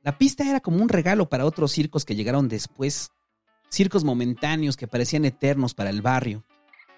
La 0.02 0.18
pista 0.18 0.50
era 0.50 0.62
como 0.62 0.82
un 0.82 0.90
regalo 0.90 1.30
para 1.30 1.46
otros 1.46 1.72
circos 1.72 2.06
que 2.06 2.16
llegaron 2.16 2.48
después. 2.48 3.12
Circos 3.70 4.04
momentáneos 4.04 4.78
que 4.78 4.88
parecían 4.88 5.26
eternos 5.26 5.74
para 5.76 5.92
el 5.92 6.02
barrio. 6.02 6.44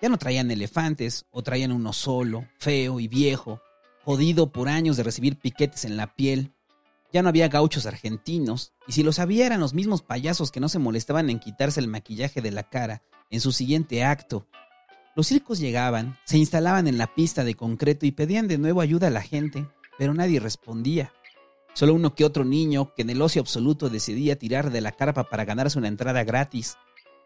Ya 0.02 0.10
no 0.10 0.18
traían 0.18 0.52
elefantes, 0.52 1.26
o 1.32 1.44
traían 1.44 1.72
uno 1.72 1.92
solo, 1.92 2.48
feo 2.60 3.00
y 3.00 3.08
viejo, 3.08 3.62
jodido 4.04 4.52
por 4.52 4.70
años 4.70 4.98
de 4.98 5.04
recibir 5.04 5.38
piquetes 5.38 5.86
en 5.86 5.98
la 5.98 6.16
piel, 6.16 6.54
ya 7.14 7.22
no 7.22 7.30
había 7.30 7.48
gauchos 7.48 7.86
argentinos, 7.86 8.74
y 8.88 8.94
si 8.94 9.04
los 9.04 9.20
había 9.20 9.46
eran 9.46 9.60
los 9.60 9.76
mismos 9.76 10.02
payasos 10.02 10.52
que 10.52 10.60
no 10.60 10.68
se 10.68 10.80
molestaban 10.80 11.30
en 11.30 11.40
quitarse 11.40 11.80
el 11.80 11.88
maquillaje 11.88 12.42
de 12.42 12.52
la 12.52 12.64
cara 12.64 13.04
en 13.30 13.40
su 13.40 13.52
siguiente 13.52 14.04
acto. 14.04 14.48
Los 15.16 15.28
circos 15.28 15.60
llegaban, 15.60 16.18
se 16.26 16.40
instalaban 16.40 16.88
en 16.88 16.98
la 16.98 17.14
pista 17.14 17.44
de 17.44 17.54
concreto 17.54 18.08
y 18.08 18.12
pedían 18.12 18.48
de 18.48 18.58
nuevo 18.58 18.82
ayuda 18.82 19.08
a 19.08 19.12
la 19.12 19.22
gente, 19.22 19.68
pero 20.00 20.16
nadie 20.16 20.40
respondía. 20.40 21.14
Solo 21.76 21.94
uno 21.94 22.16
que 22.16 22.26
otro 22.26 22.46
niño 22.46 22.94
que 22.96 23.04
en 23.04 23.12
el 23.12 23.22
ocio 23.22 23.42
absoluto 23.42 23.90
decidía 23.90 24.40
tirar 24.40 24.72
de 24.72 24.82
la 24.82 24.92
carpa 24.92 25.30
para 25.30 25.46
ganarse 25.46 25.78
una 25.78 25.88
entrada 25.88 26.24
gratis, 26.24 26.78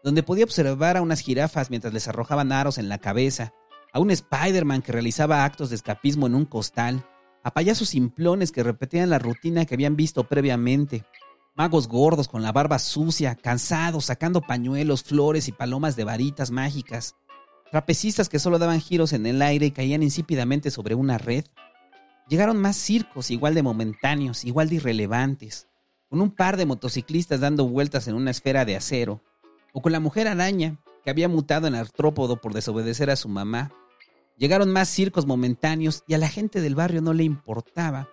donde 0.04 0.22
podía 0.22 0.44
observar 0.44 0.98
a 0.98 1.02
unas 1.02 1.20
jirafas 1.20 1.70
mientras 1.70 1.94
les 1.94 2.08
arrojaban 2.08 2.52
aros 2.52 2.76
en 2.76 2.90
la 2.90 2.98
cabeza, 2.98 3.54
a 3.92 4.00
un 4.00 4.10
Spider-Man 4.10 4.82
que 4.82 4.92
realizaba 4.92 5.44
actos 5.44 5.70
de 5.70 5.76
escapismo 5.76 6.26
en 6.26 6.34
un 6.34 6.44
costal, 6.44 7.06
a 7.48 7.50
payasos 7.50 7.88
simplones 7.88 8.52
que 8.52 8.62
repetían 8.62 9.08
la 9.08 9.18
rutina 9.18 9.64
que 9.64 9.72
habían 9.72 9.96
visto 9.96 10.24
previamente, 10.24 11.06
magos 11.54 11.88
gordos 11.88 12.28
con 12.28 12.42
la 12.42 12.52
barba 12.52 12.78
sucia, 12.78 13.36
cansados, 13.36 14.04
sacando 14.04 14.42
pañuelos, 14.42 15.02
flores 15.02 15.48
y 15.48 15.52
palomas 15.52 15.96
de 15.96 16.04
varitas 16.04 16.50
mágicas. 16.50 17.16
trapecistas 17.70 18.28
que 18.28 18.38
solo 18.38 18.58
daban 18.58 18.82
giros 18.82 19.14
en 19.14 19.24
el 19.24 19.40
aire 19.40 19.64
y 19.64 19.70
caían 19.70 20.02
insípidamente 20.02 20.70
sobre 20.70 20.94
una 20.94 21.16
red. 21.16 21.46
Llegaron 22.28 22.58
más 22.58 22.76
circos 22.76 23.30
igual 23.30 23.54
de 23.54 23.62
momentáneos, 23.62 24.44
igual 24.44 24.68
de 24.68 24.74
irrelevantes, 24.76 25.68
con 26.10 26.20
un 26.20 26.30
par 26.30 26.58
de 26.58 26.66
motociclistas 26.66 27.40
dando 27.40 27.66
vueltas 27.66 28.08
en 28.08 28.14
una 28.14 28.30
esfera 28.30 28.66
de 28.66 28.76
acero, 28.76 29.22
o 29.72 29.80
con 29.80 29.92
la 29.92 30.00
mujer 30.00 30.28
araña 30.28 30.76
que 31.02 31.08
había 31.08 31.30
mutado 31.30 31.66
en 31.66 31.74
artrópodo 31.74 32.42
por 32.42 32.52
desobedecer 32.52 33.08
a 33.08 33.16
su 33.16 33.30
mamá. 33.30 33.72
Llegaron 34.38 34.70
más 34.70 34.88
circos 34.88 35.26
momentáneos 35.26 36.04
y 36.06 36.14
a 36.14 36.18
la 36.18 36.28
gente 36.28 36.60
del 36.60 36.76
barrio 36.76 37.02
no 37.02 37.12
le 37.12 37.24
importaba, 37.24 38.08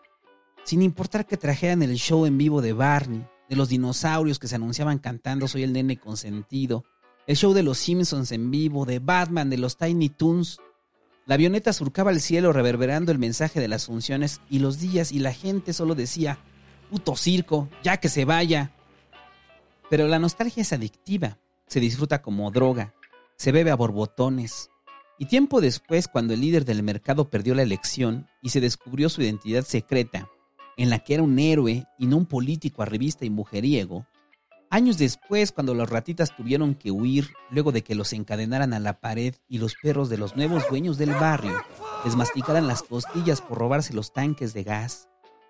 sin 0.63 0.81
importar 0.81 1.27
que 1.27 1.37
trajeran 1.37 1.83
el 1.83 1.95
show 1.97 2.25
en 2.25 2.37
vivo 2.37 2.63
de 2.63 2.73
Barney, 2.73 3.23
de 3.47 3.55
los 3.55 3.69
dinosaurios 3.69 4.39
que 4.39 4.47
se 4.47 4.55
anunciaban 4.55 4.97
cantando 4.97 5.47
Soy 5.47 5.61
el 5.61 5.71
nene 5.71 5.97
consentido, 5.97 6.83
el 7.27 7.35
show 7.35 7.53
de 7.53 7.61
los 7.61 7.77
Simpsons 7.77 8.31
en 8.31 8.49
vivo, 8.49 8.85
de 8.85 8.97
Batman, 8.97 9.51
de 9.51 9.59
los 9.59 9.77
Tiny 9.77 10.09
Toons. 10.09 10.59
La 11.27 11.35
avioneta 11.35 11.73
surcaba 11.73 12.09
el 12.09 12.21
cielo 12.21 12.51
reverberando 12.53 13.11
el 13.11 13.19
mensaje 13.19 13.59
de 13.59 13.67
las 13.67 13.85
funciones 13.85 14.41
y 14.49 14.59
los 14.59 14.79
días 14.79 15.11
y 15.11 15.19
la 15.19 15.33
gente 15.33 15.73
solo 15.73 15.93
decía, 15.93 16.39
puto 16.89 17.15
circo, 17.15 17.69
ya 17.83 17.97
que 17.97 18.09
se 18.09 18.25
vaya. 18.25 18.71
Pero 19.91 20.07
la 20.07 20.17
nostalgia 20.17 20.61
es 20.61 20.73
adictiva, 20.73 21.37
se 21.67 21.79
disfruta 21.79 22.23
como 22.23 22.49
droga, 22.49 22.95
se 23.37 23.51
bebe 23.51 23.69
a 23.69 23.75
borbotones. 23.75 24.71
Y 25.17 25.27
tiempo 25.27 25.61
después, 25.61 26.07
cuando 26.07 26.33
el 26.33 26.41
líder 26.41 26.65
del 26.65 26.83
mercado 26.83 27.29
perdió 27.29 27.55
la 27.55 27.61
elección 27.61 28.27
y 28.41 28.49
se 28.49 28.59
descubrió 28.59 29.07
su 29.07 29.21
identidad 29.21 29.63
secreta, 29.63 30.27
en 30.75 30.89
la 30.89 30.99
que 30.99 31.13
era 31.13 31.23
un 31.23 31.39
héroe 31.39 31.85
y 31.97 32.07
no 32.07 32.17
un 32.17 32.25
político 32.25 32.81
arribista 32.81 33.23
y 33.23 33.29
mujeriego, 33.29 34.05
años 34.69 34.97
después, 34.97 35.53
cuando 35.53 35.73
los 35.73 35.89
ratitas 35.89 36.35
tuvieron 36.35 36.75
que 36.75 36.91
huir 36.91 37.29
luego 37.49 37.71
de 37.71 37.81
que 37.81 37.95
los 37.95 38.11
encadenaran 38.11 38.73
a 38.73 38.79
la 38.79 38.99
pared 38.99 39.35
y 39.47 39.59
los 39.59 39.75
perros 39.81 40.09
de 40.09 40.17
los 40.17 40.35
nuevos 40.35 40.63
dueños 40.69 40.97
del 40.97 41.11
barrio 41.11 41.55
les 42.03 42.15
masticaran 42.17 42.67
las 42.67 42.83
costillas 42.83 43.39
por 43.39 43.57
robarse 43.57 43.93
los 43.93 44.11
tanques 44.11 44.53
de 44.53 44.63
gas, 44.63 45.07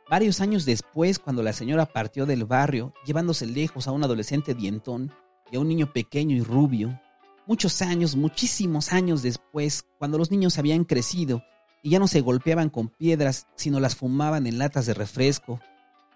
varios 0.10 0.42
años 0.42 0.66
después, 0.66 1.18
cuando 1.18 1.42
la 1.42 1.54
señora 1.54 1.88
partió 1.88 2.28
del 2.28 2.46
barrio 2.46 2.94
llevándose 3.04 3.48
lejos 3.48 3.88
a 3.88 3.92
un 3.92 4.04
adolescente 4.04 4.54
dientón 4.54 5.12
y 5.52 5.56
a 5.56 5.60
un 5.60 5.68
niño 5.68 5.92
pequeño 5.92 6.36
y 6.36 6.42
rubio, 6.42 7.00
muchos 7.48 7.82
años, 7.82 8.16
muchísimos 8.16 8.92
años 8.94 9.22
después, 9.22 9.86
cuando 9.98 10.18
los 10.18 10.32
niños 10.32 10.58
habían 10.58 10.84
crecido 10.84 11.44
y 11.84 11.92
ya 11.92 12.00
no 12.00 12.08
se 12.08 12.22
golpeaban 12.22 12.70
con 12.70 12.90
piedras, 12.90 13.48
sino 13.56 13.80
las 13.80 13.96
fumaban 13.96 14.48
en 14.48 14.58
latas 14.58 14.86
de 14.86 14.94
refresco. 14.94 15.60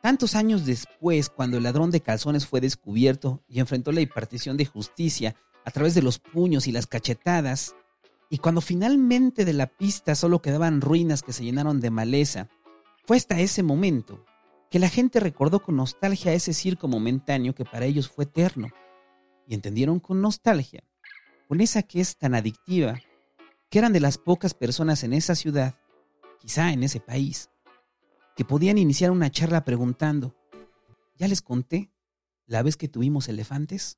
Tantos 0.01 0.35
años 0.35 0.65
después, 0.65 1.29
cuando 1.29 1.57
el 1.57 1.63
ladrón 1.63 1.91
de 1.91 2.01
calzones 2.01 2.47
fue 2.47 2.61
descubierto 2.61 3.43
y 3.47 3.59
enfrentó 3.59 3.91
la 3.91 4.01
impartición 4.01 4.57
de 4.57 4.65
justicia 4.65 5.35
a 5.65 5.71
través 5.71 5.93
de 5.93 6.01
los 6.01 6.19
puños 6.19 6.67
y 6.67 6.71
las 6.71 6.87
cachetadas, 6.87 7.75
y 8.29 8.37
cuando 8.37 8.61
finalmente 8.61 9.45
de 9.45 9.53
la 9.53 9.67
pista 9.67 10.15
solo 10.15 10.41
quedaban 10.41 10.81
ruinas 10.81 11.21
que 11.21 11.33
se 11.33 11.43
llenaron 11.43 11.79
de 11.79 11.91
maleza, 11.91 12.47
fue 13.05 13.17
hasta 13.17 13.39
ese 13.39 13.61
momento 13.61 14.25
que 14.69 14.79
la 14.79 14.89
gente 14.89 15.19
recordó 15.19 15.61
con 15.61 15.75
nostalgia 15.75 16.33
ese 16.33 16.53
circo 16.53 16.87
momentáneo 16.87 17.55
que 17.55 17.65
para 17.65 17.85
ellos 17.85 18.07
fue 18.07 18.25
eterno, 18.25 18.69
y 19.47 19.55
entendieron 19.55 19.99
con 19.99 20.21
nostalgia, 20.21 20.83
con 21.49 21.62
esa 21.62 21.81
que 21.81 21.99
es 21.99 22.15
tan 22.15 22.35
adictiva, 22.35 23.01
que 23.71 23.79
eran 23.79 23.91
de 23.91 23.99
las 23.99 24.19
pocas 24.19 24.53
personas 24.53 25.03
en 25.03 25.13
esa 25.13 25.33
ciudad, 25.33 25.79
quizá 26.38 26.71
en 26.71 26.83
ese 26.83 26.99
país, 26.99 27.49
que 28.35 28.45
podían 28.45 28.77
iniciar 28.77 29.09
una 29.09 29.31
charla 29.31 29.65
preguntando, 29.65 30.35
¿ya 31.17 31.27
les 31.27 31.41
conté 31.41 31.91
la 32.45 32.62
vez 32.62 32.77
que 32.77 32.88
tuvimos 32.88 33.29
elefantes? 33.29 33.97